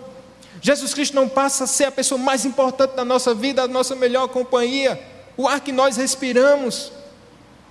[0.60, 3.96] Jesus Cristo não passa a ser a pessoa mais importante da nossa vida, a nossa
[3.96, 5.00] melhor companhia,
[5.36, 6.92] o ar que nós respiramos,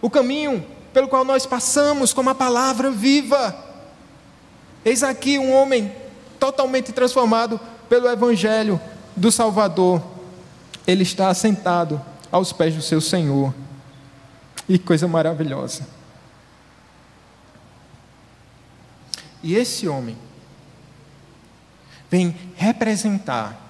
[0.02, 3.56] o caminho pelo qual nós passamos como a palavra viva.
[4.84, 5.92] Eis aqui um homem
[6.40, 8.82] totalmente transformado pelo Evangelho
[9.16, 10.02] do Salvador.
[10.88, 12.02] Ele está sentado
[12.32, 13.54] aos pés do seu Senhor.
[14.70, 15.86] E coisa maravilhosa.
[19.44, 20.16] E esse homem,
[22.10, 23.68] vem representar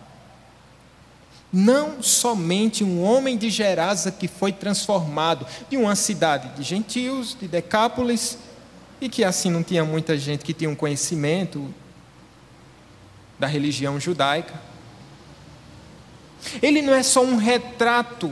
[1.52, 7.48] não somente um homem de Gerasa que foi transformado de uma cidade de gentios, de
[7.48, 8.38] Decápolis,
[9.02, 11.74] e que assim não tinha muita gente que tinha um conhecimento
[13.40, 14.54] da religião judaica.
[16.62, 18.32] Ele não é só um retrato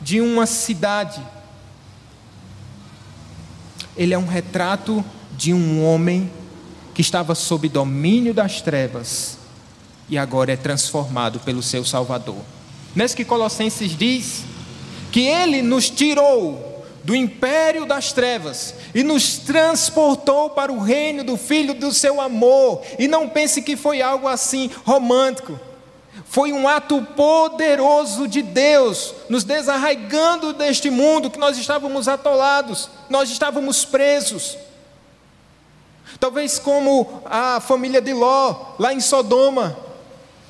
[0.00, 1.22] de uma cidade,
[4.00, 5.04] ele é um retrato
[5.36, 6.32] de um homem
[6.94, 9.36] que estava sob domínio das trevas
[10.08, 12.40] e agora é transformado pelo seu Salvador.
[12.96, 14.44] Nesse que Colossenses diz
[15.12, 21.36] que ele nos tirou do império das trevas e nos transportou para o reino do
[21.36, 22.80] Filho do seu amor.
[22.98, 25.60] E não pense que foi algo assim romântico.
[26.30, 33.28] Foi um ato poderoso de Deus, nos desarraigando deste mundo que nós estávamos atolados, nós
[33.30, 34.56] estávamos presos.
[36.20, 39.76] Talvez como a família de Ló, lá em Sodoma,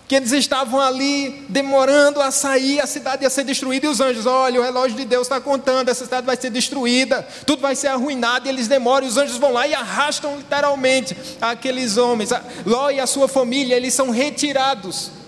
[0.07, 4.27] que eles estavam ali demorando a sair, a cidade ia ser destruída, e os anjos,
[4.27, 7.89] olha, o relógio de Deus está contando, essa cidade vai ser destruída, tudo vai ser
[7.89, 12.29] arruinado, e eles demoram, e os anjos vão lá e arrastam literalmente aqueles homens.
[12.67, 15.20] Ló e a sua família, eles são retirados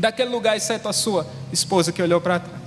[0.00, 2.60] daquele lugar, exceto a sua esposa que olhou para trás.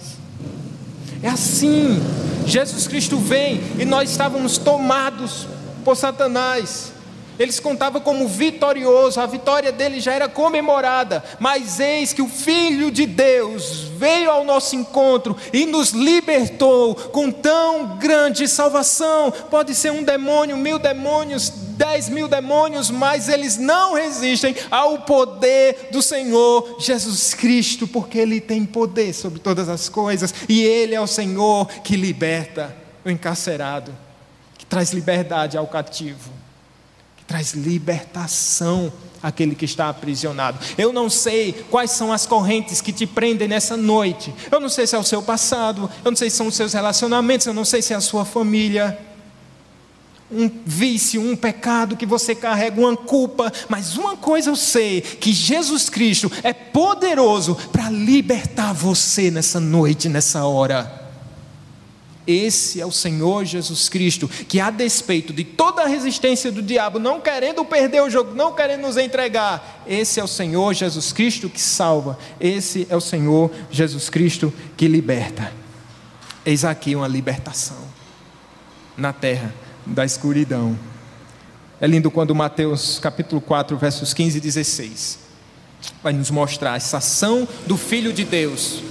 [1.22, 2.02] É assim,
[2.46, 5.48] Jesus Cristo vem e nós estávamos tomados
[5.84, 6.93] por Satanás.
[7.39, 12.91] Eles contavam como vitorioso, a vitória dele já era comemorada, mas eis que o Filho
[12.91, 19.32] de Deus veio ao nosso encontro e nos libertou com tão grande salvação.
[19.50, 25.90] Pode ser um demônio, mil demônios, dez mil demônios, mas eles não resistem ao poder
[25.92, 31.02] do Senhor Jesus Cristo, porque Ele tem poder sobre todas as coisas e Ele é
[31.02, 33.94] o Senhor que liberta o encarcerado,
[34.58, 36.44] que traz liberdade ao cativo
[37.34, 40.60] traz libertação àquele que está aprisionado.
[40.78, 44.32] Eu não sei quais são as correntes que te prendem nessa noite.
[44.52, 46.74] Eu não sei se é o seu passado, eu não sei se são os seus
[46.74, 49.00] relacionamentos, eu não sei se é a sua família.
[50.34, 55.32] Um vício, um pecado que você carrega, uma culpa, mas uma coisa eu sei: que
[55.32, 61.02] Jesus Cristo é poderoso para libertar você nessa noite, nessa hora.
[62.26, 66.98] Esse é o Senhor Jesus Cristo, que a despeito de toda a resistência do diabo,
[66.98, 71.50] não querendo perder o jogo, não querendo nos entregar, esse é o Senhor Jesus Cristo
[71.50, 75.52] que salva, esse é o Senhor Jesus Cristo que liberta.
[76.46, 77.78] Eis aqui uma libertação
[78.96, 80.78] na terra da escuridão.
[81.80, 85.24] É lindo quando Mateus capítulo 4, versos 15 e 16
[86.02, 88.82] vai nos mostrar essa ação do Filho de Deus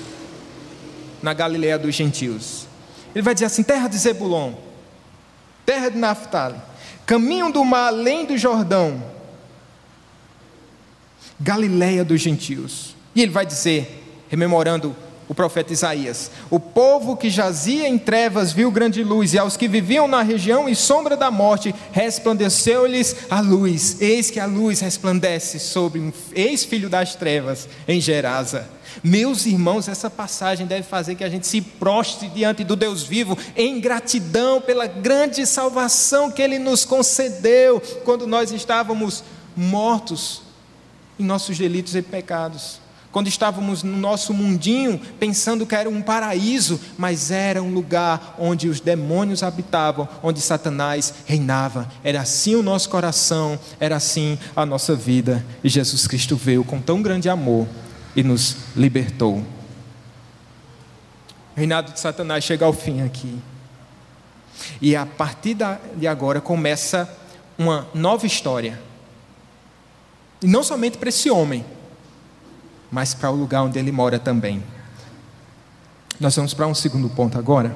[1.22, 2.66] na Galileia dos gentios.
[3.14, 4.54] Ele vai dizer assim: terra de Zebulon,
[5.64, 6.60] terra de Naphtali,
[7.06, 9.02] caminho do mar além do Jordão,
[11.40, 12.94] Galileia dos gentios.
[13.14, 14.96] E ele vai dizer, rememorando
[15.28, 19.68] o profeta Isaías: O povo que jazia em trevas viu grande luz, e aos que
[19.68, 24.00] viviam na região e sombra da morte, resplandeceu-lhes a luz.
[24.00, 28.68] Eis que a luz resplandece sobre um ex-filho das trevas em Gerasa.
[29.02, 33.38] Meus irmãos, essa passagem deve fazer que a gente se prostre diante do Deus vivo
[33.56, 39.24] em gratidão pela grande salvação que Ele nos concedeu quando nós estávamos
[39.56, 40.42] mortos
[41.18, 42.81] em nossos delitos e pecados
[43.12, 48.68] quando estávamos no nosso mundinho, pensando que era um paraíso, mas era um lugar onde
[48.68, 51.86] os demônios habitavam, onde Satanás reinava.
[52.02, 55.44] Era assim o nosso coração, era assim a nossa vida.
[55.62, 57.68] E Jesus Cristo veio com tão grande amor
[58.16, 59.44] e nos libertou.
[61.54, 63.38] O reinado de Satanás chega ao fim aqui.
[64.80, 65.56] E a partir
[65.96, 67.14] de agora começa
[67.58, 68.80] uma nova história.
[70.40, 71.62] E não somente para esse homem,
[72.92, 74.62] mas para o lugar onde ele mora também.
[76.20, 77.74] Nós vamos para um segundo ponto agora.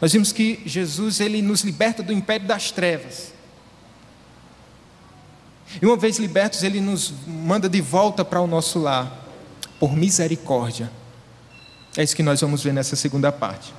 [0.00, 3.32] Nós vimos que Jesus ele nos liberta do império das trevas.
[5.82, 9.26] E uma vez libertos, ele nos manda de volta para o nosso lar,
[9.80, 10.90] por misericórdia.
[11.96, 13.74] É isso que nós vamos ver nessa segunda parte.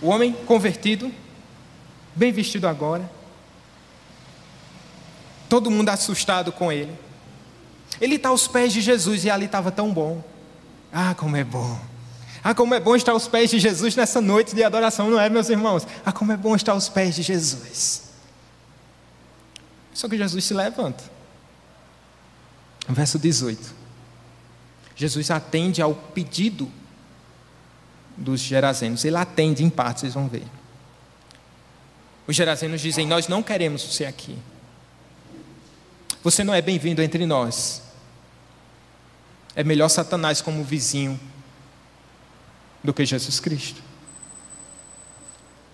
[0.00, 1.12] O homem convertido,
[2.14, 3.08] bem vestido agora,
[5.48, 7.07] todo mundo assustado com ele.
[8.00, 10.22] Ele está aos pés de Jesus e ali estava tão bom.
[10.92, 11.78] Ah, como é bom.
[12.42, 15.28] Ah, como é bom estar aos pés de Jesus nessa noite de adoração, não é,
[15.28, 15.86] meus irmãos?
[16.04, 18.04] Ah, como é bom estar aos pés de Jesus.
[19.92, 21.02] Só que Jesus se levanta.
[22.88, 23.74] Verso 18.
[24.94, 26.70] Jesus atende ao pedido
[28.16, 29.04] dos gerazenos.
[29.04, 30.44] Ele atende em parte, vocês vão ver.
[32.26, 34.38] Os gerazenos dizem: Nós não queremos você aqui.
[36.22, 37.82] Você não é bem-vindo entre nós.
[39.58, 41.18] É melhor Satanás como vizinho
[42.80, 43.82] do que Jesus Cristo.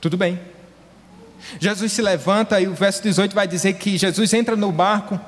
[0.00, 0.40] Tudo bem.
[1.60, 5.20] Jesus se levanta e o verso 18 vai dizer que Jesus entra no barco.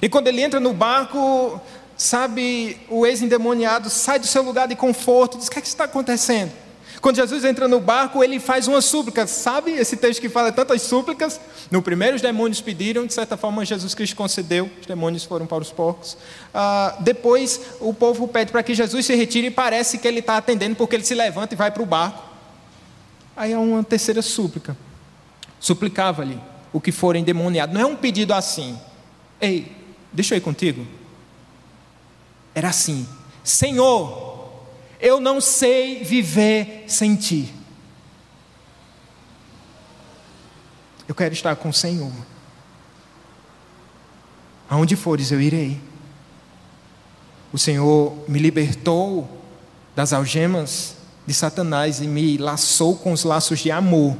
[0.00, 1.60] E quando ele entra no barco,
[1.94, 5.84] sabe, o ex-endemoniado sai do seu lugar de conforto, diz: O que, é que está
[5.84, 6.52] acontecendo?
[7.04, 9.26] Quando Jesus entra no barco, ele faz uma súplica.
[9.26, 11.38] Sabe esse texto que fala tantas súplicas?
[11.70, 15.60] No primeiro, os demônios pediram, de certa forma, Jesus Cristo concedeu, os demônios foram para
[15.60, 16.16] os porcos.
[16.54, 20.38] Ah, depois, o povo pede para que Jesus se retire e parece que ele está
[20.38, 22.24] atendendo, porque ele se levanta e vai para o barco.
[23.36, 24.74] Aí há uma terceira súplica.
[25.60, 26.40] Suplicava-lhe
[26.72, 27.74] o que for endemoniado.
[27.74, 28.78] Não é um pedido assim.
[29.38, 29.70] Ei,
[30.10, 30.86] deixa eu ir contigo.
[32.54, 33.06] Era assim:
[33.42, 34.33] Senhor,
[35.04, 37.52] eu não sei viver sem ti.
[41.06, 42.10] Eu quero estar com o Senhor.
[44.66, 45.78] Aonde fores, eu irei.
[47.52, 49.28] O Senhor me libertou
[49.94, 54.16] das algemas de Satanás e me laçou com os laços de amor.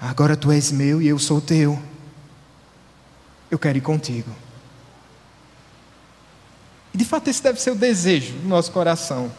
[0.00, 1.76] Agora tu és meu e eu sou teu.
[3.50, 4.30] Eu quero ir contigo.
[6.92, 9.30] E de fato esse deve ser o desejo do nosso coração.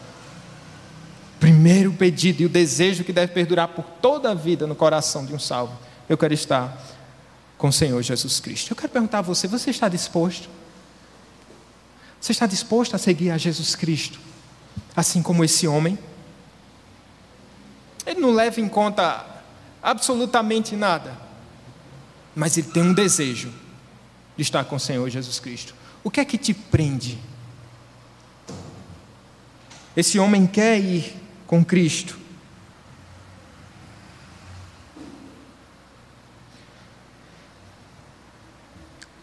[1.38, 5.34] Primeiro pedido e o desejo que deve perdurar por toda a vida no coração de
[5.34, 5.76] um salvo.
[6.08, 6.80] Eu quero estar
[7.58, 8.70] com o Senhor Jesus Cristo.
[8.70, 10.48] Eu quero perguntar a você: você está disposto?
[12.20, 14.20] Você está disposto a seguir a Jesus Cristo?
[14.94, 15.98] Assim como esse homem?
[18.06, 19.26] Ele não leva em conta
[19.82, 21.16] absolutamente nada,
[22.34, 23.52] mas ele tem um desejo
[24.36, 25.74] de estar com o Senhor Jesus Cristo.
[26.04, 27.18] O que é que te prende?
[29.96, 31.14] Esse homem quer ir
[31.46, 32.18] com Cristo.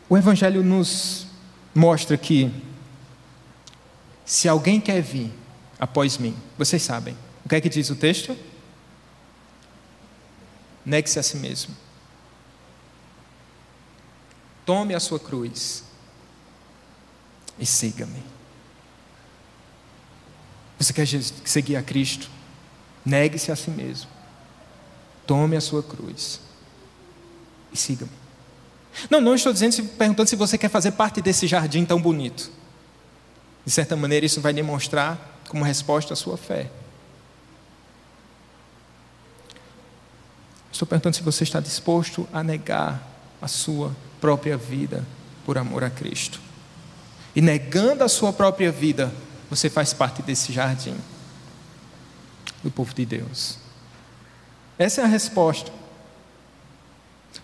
[0.07, 1.27] O Evangelho nos
[1.73, 2.51] mostra que,
[4.25, 5.31] se alguém quer vir
[5.79, 7.15] após mim, vocês sabem,
[7.45, 8.35] o que é que diz o texto?
[10.89, 11.75] negue-se a si mesmo.
[14.65, 15.83] Tome a sua cruz
[17.57, 18.23] e siga-me.
[20.79, 21.05] Você quer
[21.43, 22.29] seguir a Cristo?
[23.05, 24.09] Negue-se a si mesmo.
[25.27, 26.39] Tome a sua cruz
[27.71, 28.11] e siga-me.
[29.09, 32.49] Não, não estou dizendo, perguntando se você quer fazer parte desse jardim tão bonito.
[33.65, 36.71] De certa maneira, isso vai demonstrar como resposta a sua fé.
[40.71, 43.05] Estou perguntando se você está disposto a negar
[43.41, 45.05] a sua própria vida
[45.45, 46.39] por amor a Cristo.
[47.35, 49.13] E negando a sua própria vida,
[49.49, 50.95] você faz parte desse jardim
[52.63, 53.57] do povo de Deus.
[54.77, 55.71] Essa é a resposta.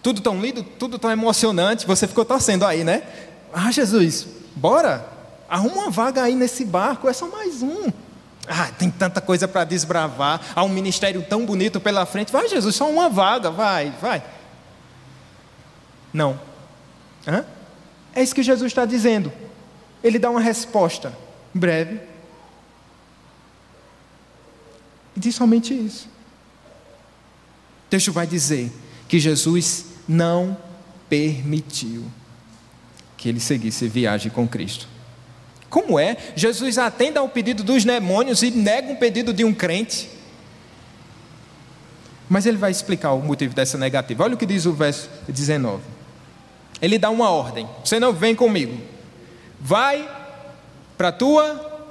[0.02, 3.04] Tudo tão lindo, tudo tão emocionante, você ficou torcendo aí, né?
[3.54, 5.08] Ah, Jesus, bora,
[5.50, 7.92] arruma uma vaga aí nesse barco, é só mais um.
[8.48, 12.32] Ah, tem tanta coisa para desbravar, há um ministério tão bonito pela frente.
[12.32, 14.24] Vai, Jesus, só uma vaga, vai, vai.
[16.14, 16.40] Não.
[17.28, 17.44] Hã?
[18.14, 19.32] É isso que Jesus está dizendo.
[20.04, 21.12] Ele dá uma resposta
[21.56, 22.02] breve.
[25.16, 26.08] E diz somente isso.
[27.86, 28.70] O texto vai dizer
[29.08, 30.58] que Jesus não
[31.10, 32.04] permitiu
[33.16, 34.88] que ele seguisse viagem com Cristo.
[35.70, 36.18] Como é?
[36.36, 40.10] Jesus atende ao pedido dos demônios e nega um pedido de um crente.
[42.28, 44.24] Mas ele vai explicar o motivo dessa negativa.
[44.24, 45.84] Olha o que diz o verso 19.
[46.82, 48.78] Ele dá uma ordem: Você não vem comigo.
[49.60, 50.08] Vai
[50.98, 51.90] para a tua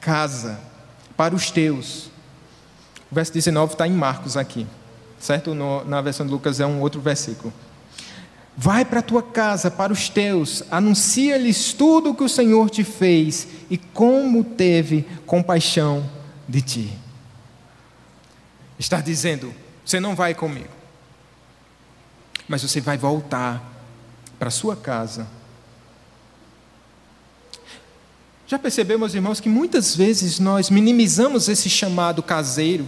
[0.00, 0.58] casa,
[1.16, 2.10] para os teus.
[3.10, 4.66] O verso 19 está em Marcos aqui
[5.18, 5.54] certo?
[5.54, 7.52] No, na versão de Lucas é um outro versículo.
[8.56, 12.82] Vai para a tua casa, para os teus, anuncia-lhes tudo o que o Senhor te
[12.82, 16.08] fez e como teve compaixão
[16.48, 16.98] de ti.
[18.78, 19.52] Está dizendo:
[19.84, 20.72] você não vai comigo,
[22.48, 23.62] mas você vai voltar
[24.38, 25.26] para a sua casa.
[28.46, 32.86] Já percebeu, meus irmãos, que muitas vezes nós minimizamos esse chamado caseiro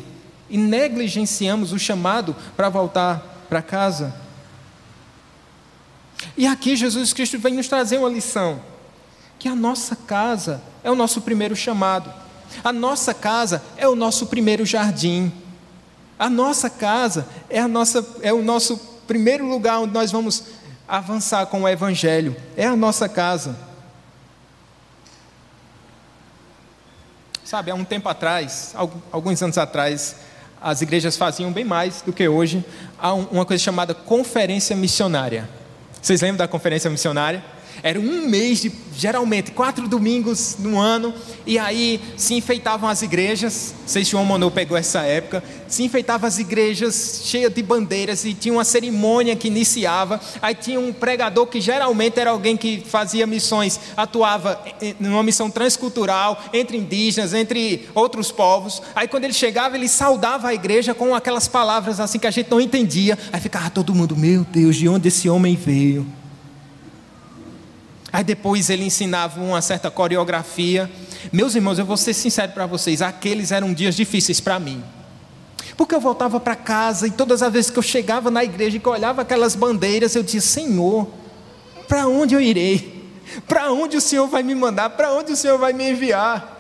[0.49, 4.15] e negligenciamos o chamado para voltar para casa.
[6.37, 8.61] E aqui Jesus Cristo vem nos trazer uma lição:
[9.37, 12.13] que a nossa casa é o nosso primeiro chamado,
[12.63, 15.33] a nossa casa é o nosso primeiro jardim,
[16.17, 18.77] a nossa casa é, a nossa, é o nosso
[19.09, 20.45] primeiro lugar onde nós vamos
[20.87, 23.68] avançar com o Evangelho, é a nossa casa.
[27.49, 28.75] Sabe, há um tempo atrás,
[29.11, 30.17] alguns anos atrás,
[30.61, 32.63] as igrejas faziam bem mais do que hoje.
[32.99, 35.49] Há uma coisa chamada conferência missionária.
[36.03, 37.43] Vocês lembram da conferência missionária?
[37.83, 41.15] Era um mês, de, geralmente, quatro domingos no ano,
[41.47, 43.75] e aí se enfeitavam as igrejas.
[43.87, 45.43] Sei se João Monod pegou essa época.
[45.69, 50.21] Se enfeitavam as igrejas cheias de bandeiras, e tinha uma cerimônia que iniciava.
[50.43, 54.61] Aí tinha um pregador que geralmente era alguém que fazia missões, atuava
[54.99, 58.83] numa missão transcultural entre indígenas, entre outros povos.
[58.95, 62.51] Aí quando ele chegava, ele saudava a igreja com aquelas palavras assim que a gente
[62.51, 63.19] não entendia.
[63.33, 66.07] Aí ficava todo mundo, meu Deus, de onde esse homem veio?
[68.13, 70.91] Aí depois ele ensinava uma certa coreografia.
[71.33, 74.83] Meus irmãos, eu vou ser sincero para vocês, aqueles eram dias difíceis para mim.
[75.77, 78.81] Porque eu voltava para casa e todas as vezes que eu chegava na igreja e
[78.81, 81.09] que eu olhava aquelas bandeiras, eu dizia: Senhor,
[81.87, 82.99] para onde eu irei?
[83.47, 84.91] Para onde o Senhor vai me mandar?
[84.91, 86.57] Para onde o Senhor vai me enviar?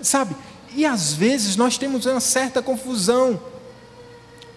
[0.00, 0.36] Sabe?
[0.76, 3.40] E às vezes nós temos uma certa confusão.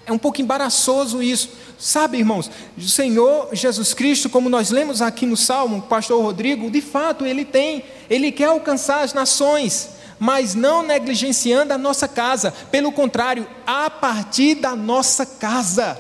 [0.08, 1.50] É um pouco embaraçoso isso.
[1.78, 6.72] Sabe, irmãos, o Senhor Jesus Cristo, como nós lemos aqui no Salmo, o pastor Rodrigo,
[6.72, 12.54] de fato, ele tem, ele quer alcançar as nações, mas não negligenciando a nossa casa,
[12.72, 16.00] pelo contrário, a partir da nossa casa.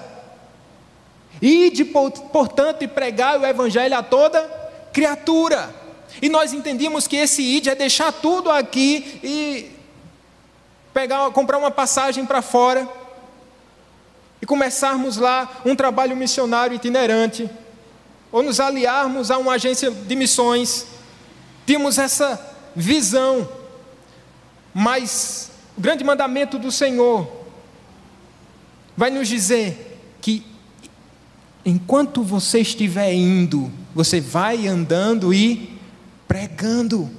[1.41, 4.41] Ide, portanto, e pregar o evangelho a toda
[4.93, 5.69] criatura.
[6.21, 9.69] E nós entendíamos que esse id é deixar tudo aqui e
[10.93, 12.87] pegar, comprar uma passagem para fora
[14.41, 17.49] e começarmos lá um trabalho missionário itinerante,
[18.31, 20.85] ou nos aliarmos a uma agência de missões,
[21.65, 22.39] tínhamos essa
[22.75, 23.47] visão,
[24.73, 27.27] mas o grande mandamento do Senhor
[28.95, 30.45] vai nos dizer que
[31.65, 35.79] enquanto você estiver indo, você vai andando e
[36.27, 37.09] pregando,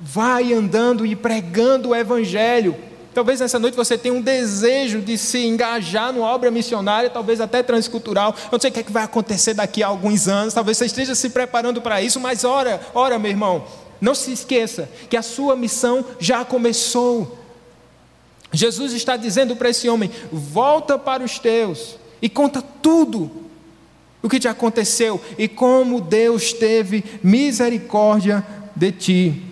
[0.00, 2.76] vai andando e pregando o Evangelho
[3.14, 7.62] Talvez nessa noite você tenha um desejo de se engajar numa obra missionária, talvez até
[7.62, 8.34] transcultural.
[8.44, 10.86] Eu não sei o que, é que vai acontecer daqui a alguns anos, talvez você
[10.86, 13.64] esteja se preparando para isso, mas ora, ora, meu irmão,
[14.00, 17.38] não se esqueça que a sua missão já começou.
[18.50, 23.30] Jesus está dizendo para esse homem: volta para os teus e conta tudo
[24.22, 28.44] o que te aconteceu e como Deus teve misericórdia
[28.74, 29.42] de ti.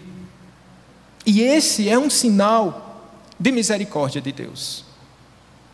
[1.27, 2.90] E esse é um sinal
[3.41, 4.85] de misericórdia de Deus.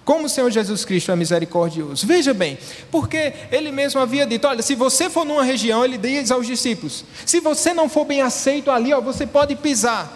[0.04, 2.06] Como o Senhor Jesus Cristo é misericordioso.
[2.06, 2.56] Veja bem,
[2.92, 7.04] porque ele mesmo havia dito: olha, se você for numa região, ele diz aos discípulos:
[7.26, 10.08] se você não for bem aceito ali, ó, você pode pisar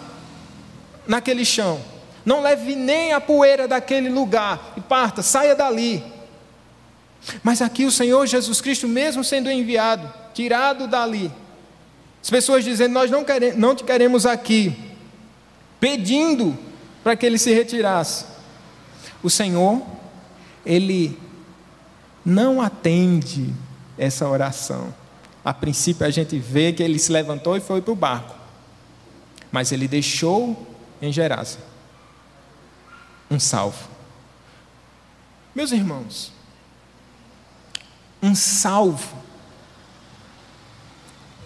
[1.05, 1.81] naquele chão.
[2.25, 6.01] Não leve nem a poeira daquele lugar e parta, saia dali.
[7.43, 11.29] Mas aqui o Senhor Jesus Cristo, mesmo sendo enviado, tirado dali,
[12.23, 14.73] as pessoas dizendo: Nós não, queremos, não te queremos aqui,
[15.81, 16.57] pedindo
[17.03, 18.25] para que ele se retirasse.
[19.23, 19.81] O Senhor,
[20.65, 21.17] Ele
[22.25, 23.53] não atende
[23.97, 24.93] essa oração.
[25.43, 28.35] A princípio a gente vê que ele se levantou e foi para o barco,
[29.51, 30.67] mas ele deixou
[31.01, 31.57] em Gerasa
[33.29, 33.89] um salvo.
[35.55, 36.31] Meus irmãos,
[38.21, 39.15] um salvo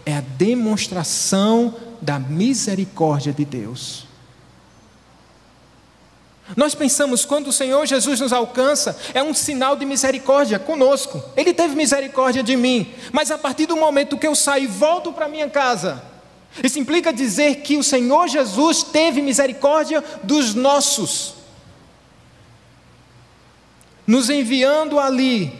[0.06, 4.05] é a demonstração da misericórdia de Deus.
[6.56, 11.24] Nós pensamos, quando o Senhor Jesus nos alcança, é um sinal de misericórdia conosco.
[11.36, 15.12] Ele teve misericórdia de mim, mas a partir do momento que eu saio e volto
[15.12, 16.04] para minha casa,
[16.64, 21.34] isso implica dizer que o Senhor Jesus teve misericórdia dos nossos,
[24.06, 25.52] nos enviando ali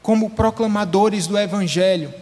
[0.00, 2.14] como proclamadores do Evangelho,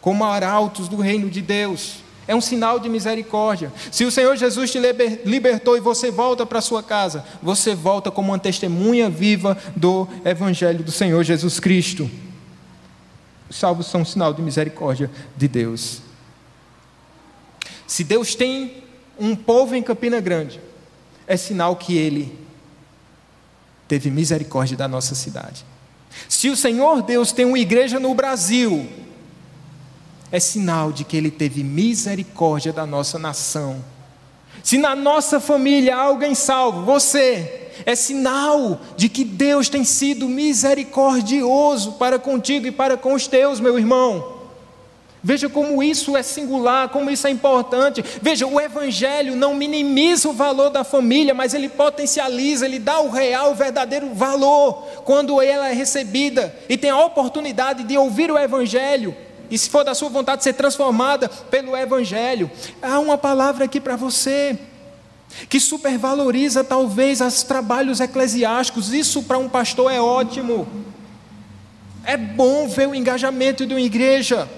[0.00, 3.72] como arautos do reino de Deus é um sinal de misericórdia.
[3.90, 4.78] Se o Senhor Jesus te
[5.24, 10.84] libertou e você volta para sua casa, você volta como uma testemunha viva do Evangelho
[10.84, 12.08] do Senhor Jesus Cristo.
[13.48, 16.02] Os salvos são um sinal de misericórdia de Deus.
[17.84, 18.84] Se Deus tem
[19.18, 20.60] um povo em Campina Grande,
[21.26, 22.38] é sinal que Ele
[23.88, 25.66] teve misericórdia da nossa cidade.
[26.28, 28.88] Se o Senhor Deus tem uma igreja no Brasil,
[30.32, 33.84] é sinal de que Ele teve misericórdia da nossa nação.
[34.62, 40.28] Se na nossa família há alguém salvo, você, é sinal de que Deus tem sido
[40.28, 44.40] misericordioso para contigo e para com os teus, meu irmão.
[45.22, 48.02] Veja como isso é singular, como isso é importante.
[48.22, 53.10] Veja, o Evangelho não minimiza o valor da família, mas ele potencializa, ele dá o
[53.10, 58.38] real, o verdadeiro valor quando ela é recebida e tem a oportunidade de ouvir o
[58.38, 59.14] Evangelho
[59.50, 63.96] e se for da sua vontade ser transformada pelo Evangelho, há uma palavra aqui para
[63.96, 64.58] você
[65.48, 68.92] que supervaloriza talvez os trabalhos eclesiásticos.
[68.92, 70.68] Isso para um pastor é ótimo.
[72.04, 74.48] É bom ver o engajamento de uma igreja.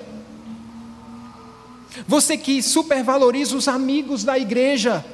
[2.06, 5.04] Você que supervaloriza os amigos da igreja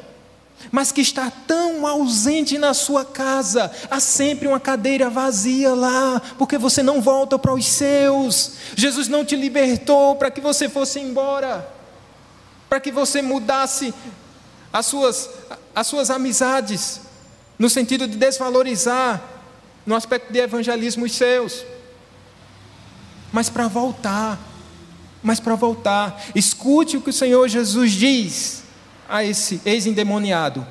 [0.71, 6.59] mas que está tão ausente na sua casa, há sempre uma cadeira vazia lá, porque
[6.59, 8.53] você não volta para os seus.
[8.75, 11.69] Jesus não te libertou para que você fosse embora,
[12.69, 13.95] para que você mudasse
[14.73, 15.31] as suas,
[15.75, 17.01] as suas amizades,
[17.59, 19.23] no sentido de desvalorizar,
[19.87, 21.65] no aspecto de evangelismo, os seus,
[23.33, 24.39] mas para voltar.
[25.21, 28.58] Mas para voltar, escute o que o Senhor Jesus diz
[29.09, 30.67] a esse ex-endemoniado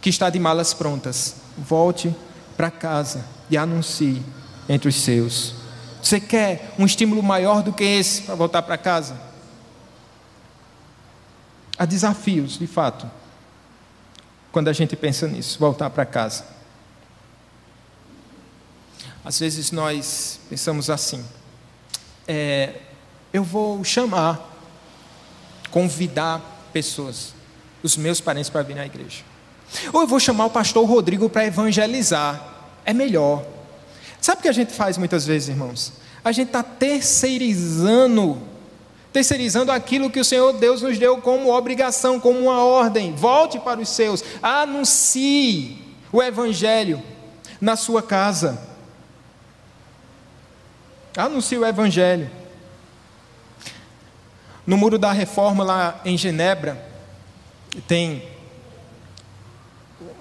[0.00, 2.14] que está de malas prontas: volte
[2.56, 4.22] para casa e anuncie
[4.68, 5.54] entre os seus.
[6.02, 9.20] Você quer um estímulo maior do que esse para voltar para casa?
[11.76, 13.10] Há desafios, de fato,
[14.50, 16.44] quando a gente pensa nisso, voltar para casa.
[19.24, 21.22] Às vezes nós pensamos assim:
[22.26, 22.80] é,
[23.32, 24.40] eu vou chamar,
[25.70, 26.40] convidar
[26.72, 27.34] pessoas
[27.82, 29.22] os meus parentes para vir na igreja.
[29.92, 32.42] Ou eu vou chamar o pastor Rodrigo para evangelizar.
[32.84, 33.44] É melhor.
[34.20, 35.92] Sabe o que a gente faz muitas vezes, irmãos?
[36.24, 38.38] A gente está terceirizando,
[39.12, 43.14] terceirizando aquilo que o Senhor Deus nos deu como obrigação, como uma ordem.
[43.14, 45.78] Volte para os seus, anuncie
[46.12, 47.02] o evangelho
[47.60, 48.60] na sua casa.
[51.16, 52.30] Anuncie o evangelho.
[54.66, 56.89] No muro da reforma lá em Genebra,
[57.86, 58.22] tem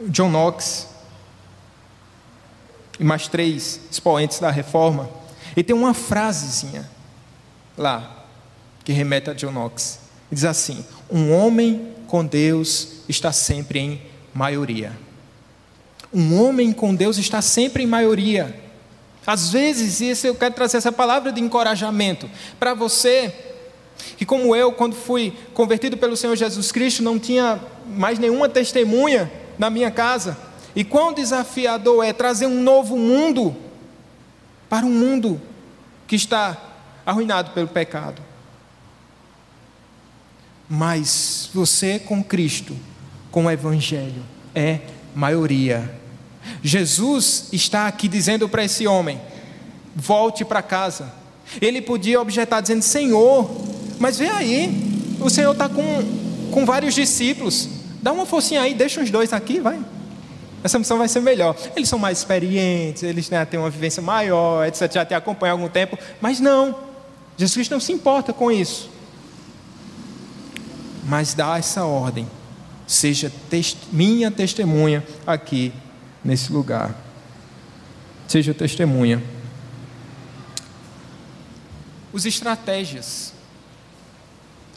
[0.08, 0.88] John Knox
[3.00, 5.10] e mais três expoentes da reforma.
[5.56, 6.90] E tem uma frasezinha
[7.78, 8.26] lá
[8.84, 10.00] que remete a John Knox.
[10.32, 14.02] Diz assim: Um homem com Deus está sempre em
[14.34, 14.98] maioria.
[16.14, 18.60] Um homem com Deus está sempre em maioria.
[19.26, 22.30] Às vezes, e eu quero trazer essa palavra de encorajamento
[22.60, 23.49] para você
[24.18, 29.32] que, como eu, quando fui convertido pelo Senhor Jesus Cristo, não tinha mais nenhuma testemunha
[29.58, 30.38] na minha casa.
[30.76, 33.56] E quão desafiador é trazer um novo mundo
[34.70, 35.42] para um mundo
[36.08, 36.58] que está
[37.06, 38.22] arruinado pelo pecado.
[40.70, 42.76] Mas você com Cristo,
[43.32, 44.24] com o Evangelho,
[44.54, 44.82] é
[45.16, 46.00] maioria.
[46.62, 49.20] Jesus está aqui dizendo para esse homem:
[49.96, 51.12] volte para casa.
[51.60, 53.50] Ele podia objetar dizendo: Senhor,
[54.00, 55.84] mas vê aí, o Senhor está com,
[56.52, 57.68] com vários discípulos,
[58.02, 59.80] dá uma forcinha aí, deixa os dois aqui, vai.
[60.64, 61.56] Essa missão vai ser melhor.
[61.76, 64.92] Eles são mais experientes, eles né, têm uma vivência maior, etc.
[64.92, 66.76] Já te acompanham há algum tempo, mas não.
[67.38, 68.90] Jesus não se importa com isso.
[71.06, 72.28] Mas dá essa ordem.
[72.86, 75.72] Seja test minha testemunha aqui
[76.24, 76.94] nesse lugar.
[78.28, 79.24] Seja testemunha.
[82.12, 83.34] Os estratégias.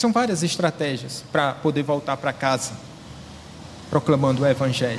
[0.03, 2.73] São várias estratégias para poder voltar para casa,
[3.89, 4.99] proclamando o Evangelho.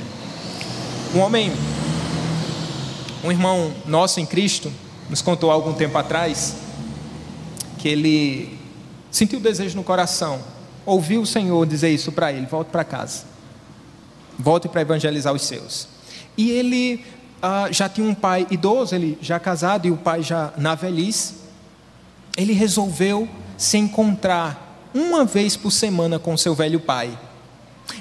[1.14, 1.52] Um homem,
[3.22, 4.72] um irmão nosso em Cristo,
[5.10, 6.56] nos contou há algum tempo atrás
[7.76, 8.58] que ele
[9.10, 10.40] sentiu desejo no coração,
[10.86, 13.24] ouviu o Senhor dizer isso para ele: volte para casa,
[14.38, 15.86] volte para evangelizar os seus.
[16.34, 17.04] E ele
[17.42, 21.34] ah, já tinha um pai idoso, ele já casado e o pai já na velhice.
[22.38, 23.28] Ele resolveu
[23.58, 24.63] se encontrar
[24.94, 27.18] uma vez por semana com seu velho pai.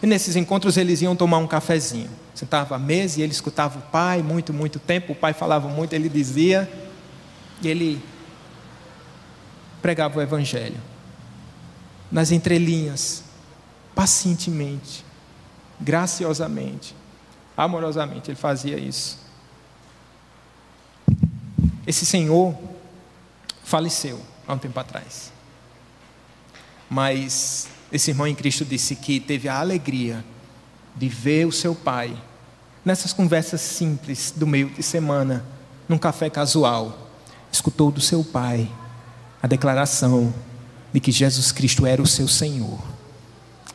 [0.01, 2.09] E nesses encontros eles iam tomar um cafezinho.
[2.35, 5.13] Sentava à mesa e ele escutava o pai muito, muito tempo.
[5.13, 6.71] O pai falava muito, ele dizia.
[7.61, 8.01] E ele
[9.81, 10.79] pregava o evangelho.
[12.11, 13.23] Nas entrelinhas,
[13.95, 15.03] pacientemente,
[15.79, 16.95] graciosamente,
[17.57, 19.19] amorosamente, ele fazia isso.
[21.85, 22.55] Esse senhor
[23.63, 25.31] faleceu há um tempo atrás.
[26.93, 30.23] Mas esse irmão em Cristo disse que teve a alegria
[30.95, 32.15] de ver o seu pai
[32.85, 35.43] nessas conversas simples do meio de semana,
[35.89, 37.09] num café casual,
[37.51, 38.69] escutou do seu pai
[39.41, 40.31] a declaração
[40.93, 42.79] de que Jesus Cristo era o seu Senhor,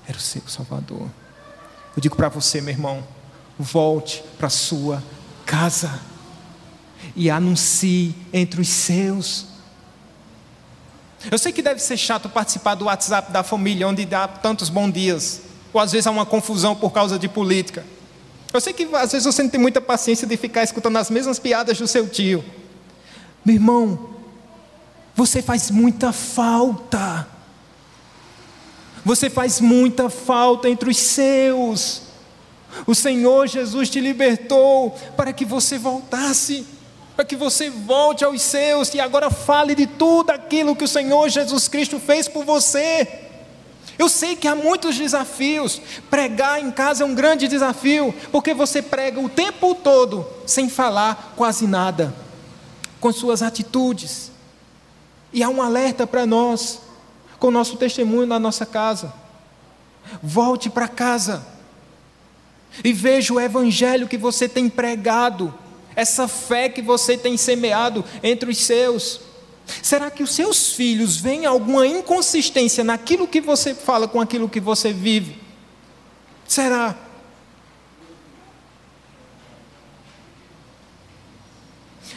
[0.06, 1.08] era o seu Salvador.
[1.96, 3.02] Eu digo para você, meu irmão,
[3.58, 5.02] volte para sua
[5.44, 6.00] casa
[7.16, 9.57] e anuncie entre os seus
[11.30, 14.92] eu sei que deve ser chato participar do WhatsApp da família, onde dá tantos bons
[14.92, 15.42] dias,
[15.72, 17.84] ou às vezes há uma confusão por causa de política.
[18.52, 21.38] Eu sei que às vezes você não tem muita paciência de ficar escutando as mesmas
[21.38, 22.44] piadas do seu tio.
[23.44, 24.10] Meu irmão,
[25.14, 27.26] você faz muita falta.
[29.04, 32.02] Você faz muita falta entre os seus.
[32.86, 36.66] O Senhor Jesus te libertou para que você voltasse
[37.18, 41.28] para que você volte aos seus e agora fale de tudo aquilo que o Senhor
[41.28, 43.24] Jesus Cristo fez por você.
[43.98, 45.82] Eu sei que há muitos desafios.
[46.08, 51.32] Pregar em casa é um grande desafio, porque você prega o tempo todo sem falar
[51.34, 52.14] quase nada,
[53.00, 54.30] com suas atitudes.
[55.32, 56.82] E há um alerta para nós,
[57.36, 59.12] com o nosso testemunho na nossa casa.
[60.22, 61.44] Volte para casa
[62.84, 65.52] e veja o evangelho que você tem pregado
[65.98, 69.20] essa fé que você tem semeado entre os seus?
[69.82, 74.60] Será que os seus filhos veem alguma inconsistência naquilo que você fala com aquilo que
[74.60, 75.36] você vive?
[76.46, 76.96] Será?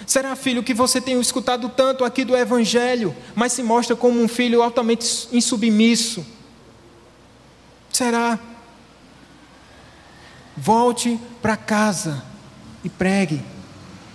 [0.06, 4.28] Será, filho, que você tem escutado tanto aqui do Evangelho, mas se mostra como um
[4.28, 6.24] filho altamente insubmisso?
[7.92, 8.38] Será?
[10.56, 12.24] Volte para casa
[12.84, 13.42] e pregue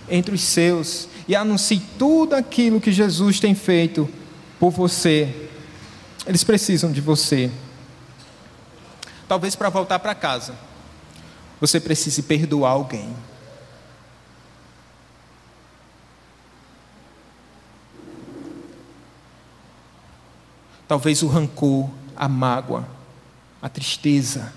[0.09, 4.09] entre os seus e anuncie tudo aquilo que Jesus tem feito
[4.59, 5.49] por você.
[6.25, 7.51] Eles precisam de você.
[9.27, 10.55] Talvez para voltar para casa,
[11.59, 13.13] você precise perdoar alguém.
[20.87, 22.87] Talvez o rancor, a mágoa,
[23.61, 24.53] a tristeza,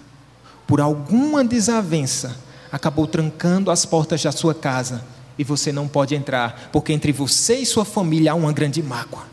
[0.64, 2.38] por alguma desavença,
[2.70, 5.04] acabou trancando as portas da sua casa
[5.40, 9.26] e você não pode entrar, porque entre você e sua família há uma grande mágoa.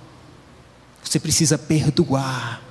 [1.04, 2.62] Você precisa perdoar.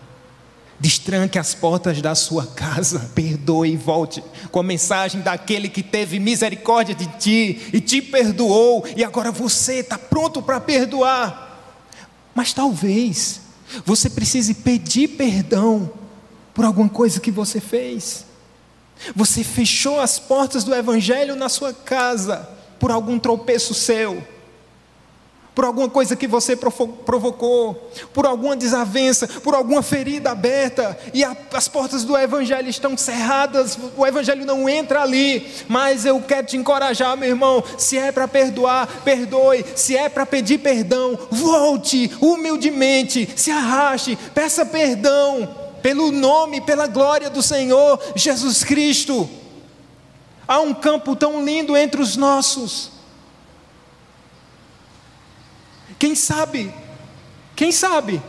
[0.81, 6.19] Destranque as portas da sua casa, perdoe e volte com a mensagem daquele que teve
[6.19, 11.61] misericórdia de ti e te perdoou, e agora você está pronto para perdoar.
[12.35, 13.43] Mas talvez
[13.85, 15.93] você precise pedir perdão
[16.55, 18.25] por alguma coisa que você fez.
[19.15, 24.23] Você fechou as portas do Evangelho na sua casa por algum tropeço seu,
[25.57, 31.35] por alguma coisa que você provocou, por alguma desavença, por alguma ferida aberta, e a,
[31.55, 36.59] as portas do Evangelho estão cerradas, o Evangelho não entra ali, mas eu quero te
[36.59, 43.27] encorajar, meu irmão, se é para perdoar, perdoe, se é para pedir perdão, volte humildemente,
[43.35, 45.49] se arraste, peça perdão,
[45.81, 49.27] pelo nome, pela glória do Senhor Jesus Cristo.
[50.47, 52.97] Há um campo tão lindo entre os nossos
[55.99, 56.73] quem sabe?
[57.55, 58.23] Quem sabe?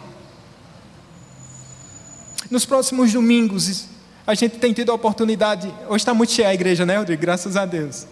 [2.50, 3.86] Nos próximos domingos,
[4.26, 5.74] a gente tem tido a oportunidade.
[5.88, 7.22] Hoje está muito cheia a igreja, né, Rodrigo?
[7.22, 8.08] Graças a Deus.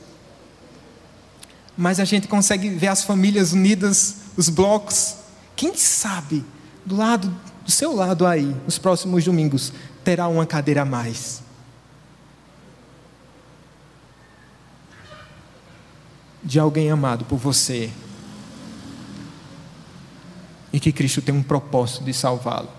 [1.78, 5.16] Mas a gente consegue ver as famílias unidas, os blocos.
[5.56, 6.43] Quem sabe,
[6.86, 7.34] do lado,
[7.64, 9.72] do seu lado aí, nos próximos domingos,
[10.03, 11.44] terá uma cadeira a mais.
[16.45, 17.91] De alguém amado por você,
[20.71, 22.69] e que Cristo tem um propósito de salvá-lo.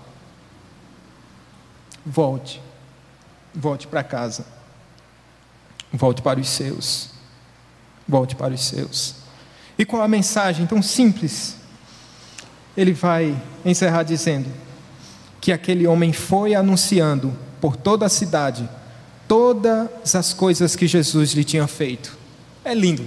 [2.05, 2.61] Volte,
[3.53, 4.45] volte para casa,
[5.91, 7.09] volte para os seus,
[8.07, 9.15] volte para os seus.
[9.77, 11.57] E com a mensagem tão simples,
[12.77, 14.47] ele vai encerrar dizendo
[15.41, 18.69] que aquele homem foi anunciando por toda a cidade
[19.27, 22.15] todas as coisas que Jesus lhe tinha feito.
[22.63, 23.03] É lindo.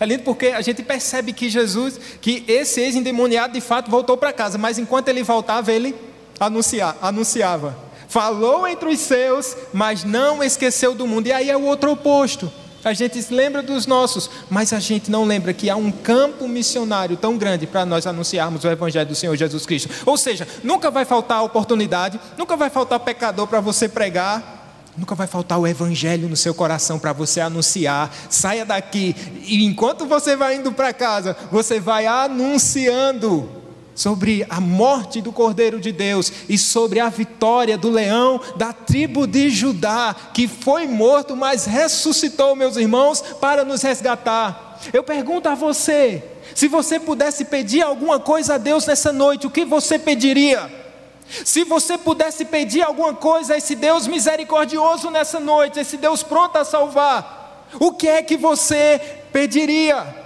[0.00, 4.32] É lindo porque a gente percebe que Jesus, que esse ex-endemoniado de fato voltou para
[4.32, 5.94] casa, mas enquanto ele voltava, ele
[6.38, 7.76] anuncia, anunciava.
[8.08, 11.26] Falou entre os seus, mas não esqueceu do mundo.
[11.26, 12.50] E aí é o outro oposto.
[12.84, 16.46] A gente se lembra dos nossos, mas a gente não lembra que há um campo
[16.46, 19.90] missionário tão grande para nós anunciarmos o Evangelho do Senhor Jesus Cristo.
[20.06, 24.57] Ou seja, nunca vai faltar oportunidade, nunca vai faltar pecador para você pregar,
[24.98, 28.12] Nunca vai faltar o evangelho no seu coração para você anunciar.
[28.28, 33.48] Saia daqui e enquanto você vai indo para casa, você vai anunciando
[33.94, 39.24] sobre a morte do Cordeiro de Deus e sobre a vitória do leão da tribo
[39.24, 44.80] de Judá, que foi morto, mas ressuscitou, meus irmãos, para nos resgatar.
[44.92, 46.24] Eu pergunto a você:
[46.56, 50.87] se você pudesse pedir alguma coisa a Deus nessa noite, o que você pediria?
[51.28, 56.56] Se você pudesse pedir alguma coisa a esse Deus misericordioso nessa noite, esse Deus pronto
[56.56, 58.98] a salvar, o que é que você
[59.32, 60.16] pediria?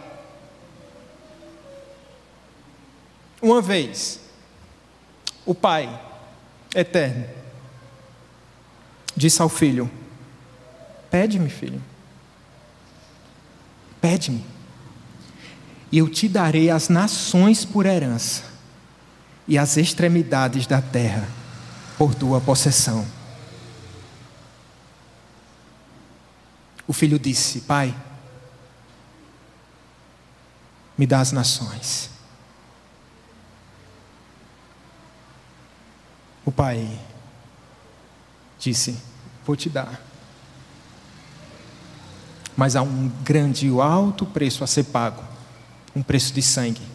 [3.40, 4.20] Uma vez,
[5.44, 6.00] o Pai
[6.74, 7.26] eterno
[9.16, 9.90] disse ao filho:
[11.10, 11.82] Pede-me, filho,
[14.00, 14.46] pede-me,
[15.90, 18.51] e eu te darei as nações por herança
[19.46, 21.28] e as extremidades da terra
[21.98, 23.06] por tua possessão.
[26.86, 27.94] O filho disse: Pai,
[30.96, 32.10] me dá as nações.
[36.44, 36.98] O pai
[38.58, 38.96] disse:
[39.44, 40.00] Vou te dar.
[42.56, 45.32] Mas há um grande e alto preço a ser pago
[45.94, 46.91] um preço de sangue.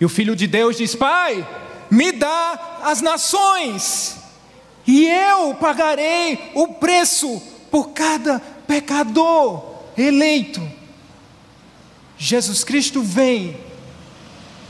[0.00, 1.46] E o filho de Deus diz: Pai,
[1.90, 4.16] me dá as nações,
[4.86, 7.40] e eu pagarei o preço
[7.70, 9.64] por cada pecador
[9.96, 10.60] eleito.
[12.16, 13.56] Jesus Cristo vem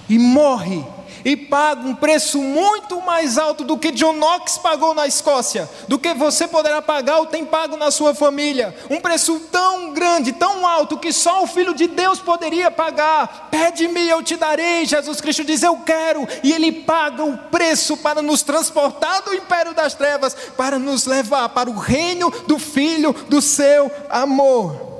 [0.09, 0.85] e morre
[1.25, 5.99] e paga um preço muito mais alto do que John Knox pagou na Escócia, do
[5.99, 8.77] que você poderá pagar ou tem pago na sua família.
[8.91, 13.49] Um preço tão grande, tão alto, que só o Filho de Deus poderia pagar.
[13.51, 14.85] Pede-me, eu te darei.
[14.85, 19.73] Jesus Cristo diz: Eu quero, e Ele paga o preço para nos transportar do império
[19.73, 24.93] das trevas, para nos levar para o reino do Filho do seu amor.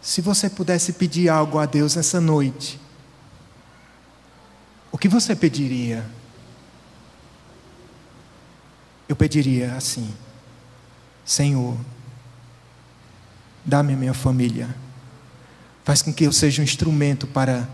[0.00, 2.80] Se você pudesse pedir algo a Deus essa noite,
[4.98, 6.04] o que você pediria?
[9.08, 10.12] Eu pediria assim:
[11.24, 11.78] Senhor,
[13.64, 14.74] dá-me a minha família.
[15.84, 17.68] Faz com que eu seja um instrumento para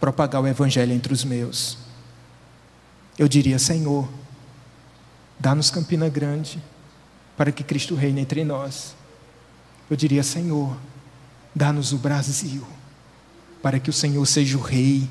[0.00, 1.76] propagar o Evangelho entre os meus.
[3.18, 4.08] Eu diria: Senhor,
[5.38, 6.58] dá-nos Campina Grande
[7.36, 8.96] para que Cristo reine entre nós.
[9.90, 10.74] Eu diria: Senhor,
[11.54, 12.66] dá-nos o Brasil
[13.60, 15.06] para que o Senhor seja o Rei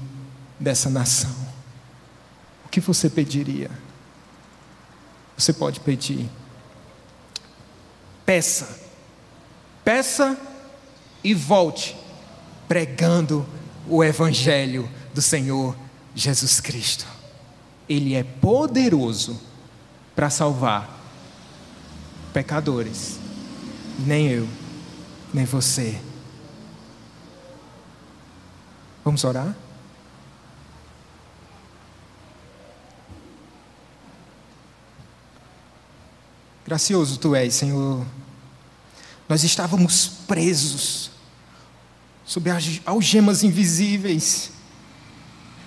[0.59, 1.35] dessa nação.
[2.65, 3.69] O que você pediria?
[5.37, 6.29] Você pode pedir.
[8.25, 8.79] Peça.
[9.83, 10.37] Peça
[11.23, 11.97] e volte
[12.67, 13.45] pregando
[13.87, 15.75] o Evangelho do Senhor
[16.13, 17.07] Jesus Cristo.
[17.87, 19.39] Ele é poderoso
[20.15, 20.99] para salvar
[22.33, 23.19] pecadores.
[24.05, 24.47] Nem eu,
[25.33, 25.99] nem você
[29.09, 29.55] Vamos orar?
[36.69, 38.05] Gracioso tu és, Senhor.
[39.27, 41.09] Nós estávamos presos
[42.23, 42.47] sob
[42.85, 44.51] algemas invisíveis.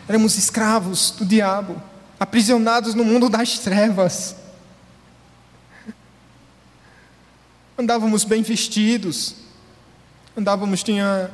[0.09, 1.82] Éramos escravos do diabo,
[2.20, 4.36] aprisionados no mundo das trevas.
[7.76, 9.34] Andávamos bem vestidos,
[10.36, 11.32] andávamos, tinha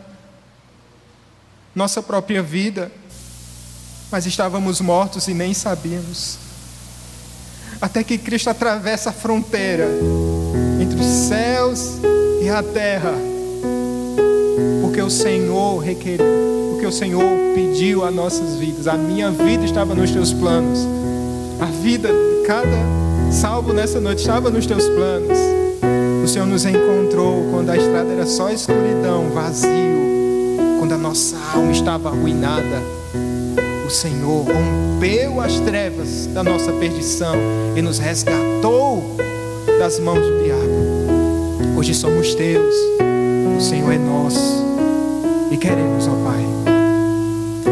[1.75, 2.91] nossa própria vida,
[4.11, 6.48] mas estávamos mortos e nem sabíamos.
[7.81, 9.87] Até que Cristo atravessa a fronteira
[10.81, 11.99] entre os céus
[12.43, 13.13] e a terra,
[14.83, 16.27] porque o Senhor requeriu,
[16.73, 17.23] porque o Senhor
[17.55, 18.89] pediu a nossas vidas.
[18.89, 20.81] A minha vida estava nos teus planos,
[21.61, 22.99] a vida de cada
[23.31, 25.39] salvo nessa noite estava nos teus planos.
[26.25, 29.69] O Senhor nos encontrou quando a estrada era só escuridão, vazio,
[30.79, 32.98] quando a nossa alma estava arruinada.
[33.89, 37.35] O Senhor rompeu as trevas da nossa perdição
[37.75, 39.17] e nos resgatou
[39.79, 41.75] das mãos do diabo.
[41.75, 42.75] Hoje somos teus,
[43.57, 44.63] o Senhor é nosso
[45.51, 46.45] e queremos, ó Pai,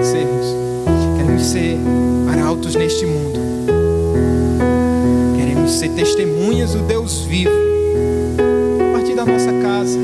[0.02, 0.46] sermos,
[1.18, 1.76] queremos ser
[2.32, 3.38] arautos neste mundo,
[5.36, 7.52] queremos ser testemunhas do Deus vivo,
[8.88, 9.98] a partir da nossa casa,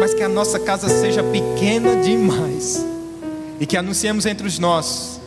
[0.00, 2.88] mas que a nossa casa seja pequena demais
[3.60, 5.20] e que anunciemos entre os nossos.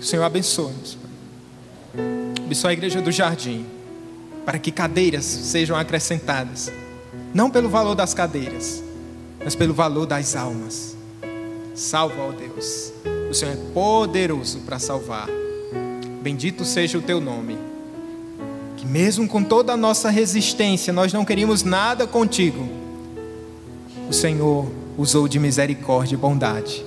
[0.00, 0.98] O Senhor abençoe-nos.
[2.44, 3.66] Abençoe a igreja do jardim,
[4.44, 6.70] para que cadeiras sejam acrescentadas,
[7.34, 8.82] não pelo valor das cadeiras,
[9.42, 10.96] mas pelo valor das almas.
[11.74, 12.92] Salva, ó Deus.
[13.30, 15.28] O Senhor é poderoso para salvar.
[16.22, 17.58] Bendito seja o teu nome.
[18.76, 22.77] Que mesmo com toda a nossa resistência, nós não queríamos nada contigo
[24.08, 26.84] o Senhor usou de misericórdia e bondade.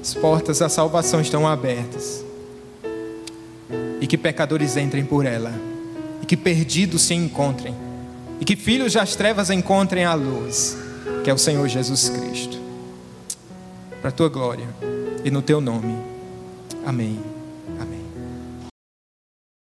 [0.00, 2.24] As portas da salvação estão abertas.
[4.00, 5.52] E que pecadores entrem por ela.
[6.22, 7.74] E que perdidos se encontrem.
[8.40, 10.76] E que filhos das trevas encontrem a luz,
[11.24, 12.58] que é o Senhor Jesus Cristo.
[14.00, 14.68] Para a tua glória
[15.24, 15.96] e no teu nome.
[16.84, 17.35] Amém.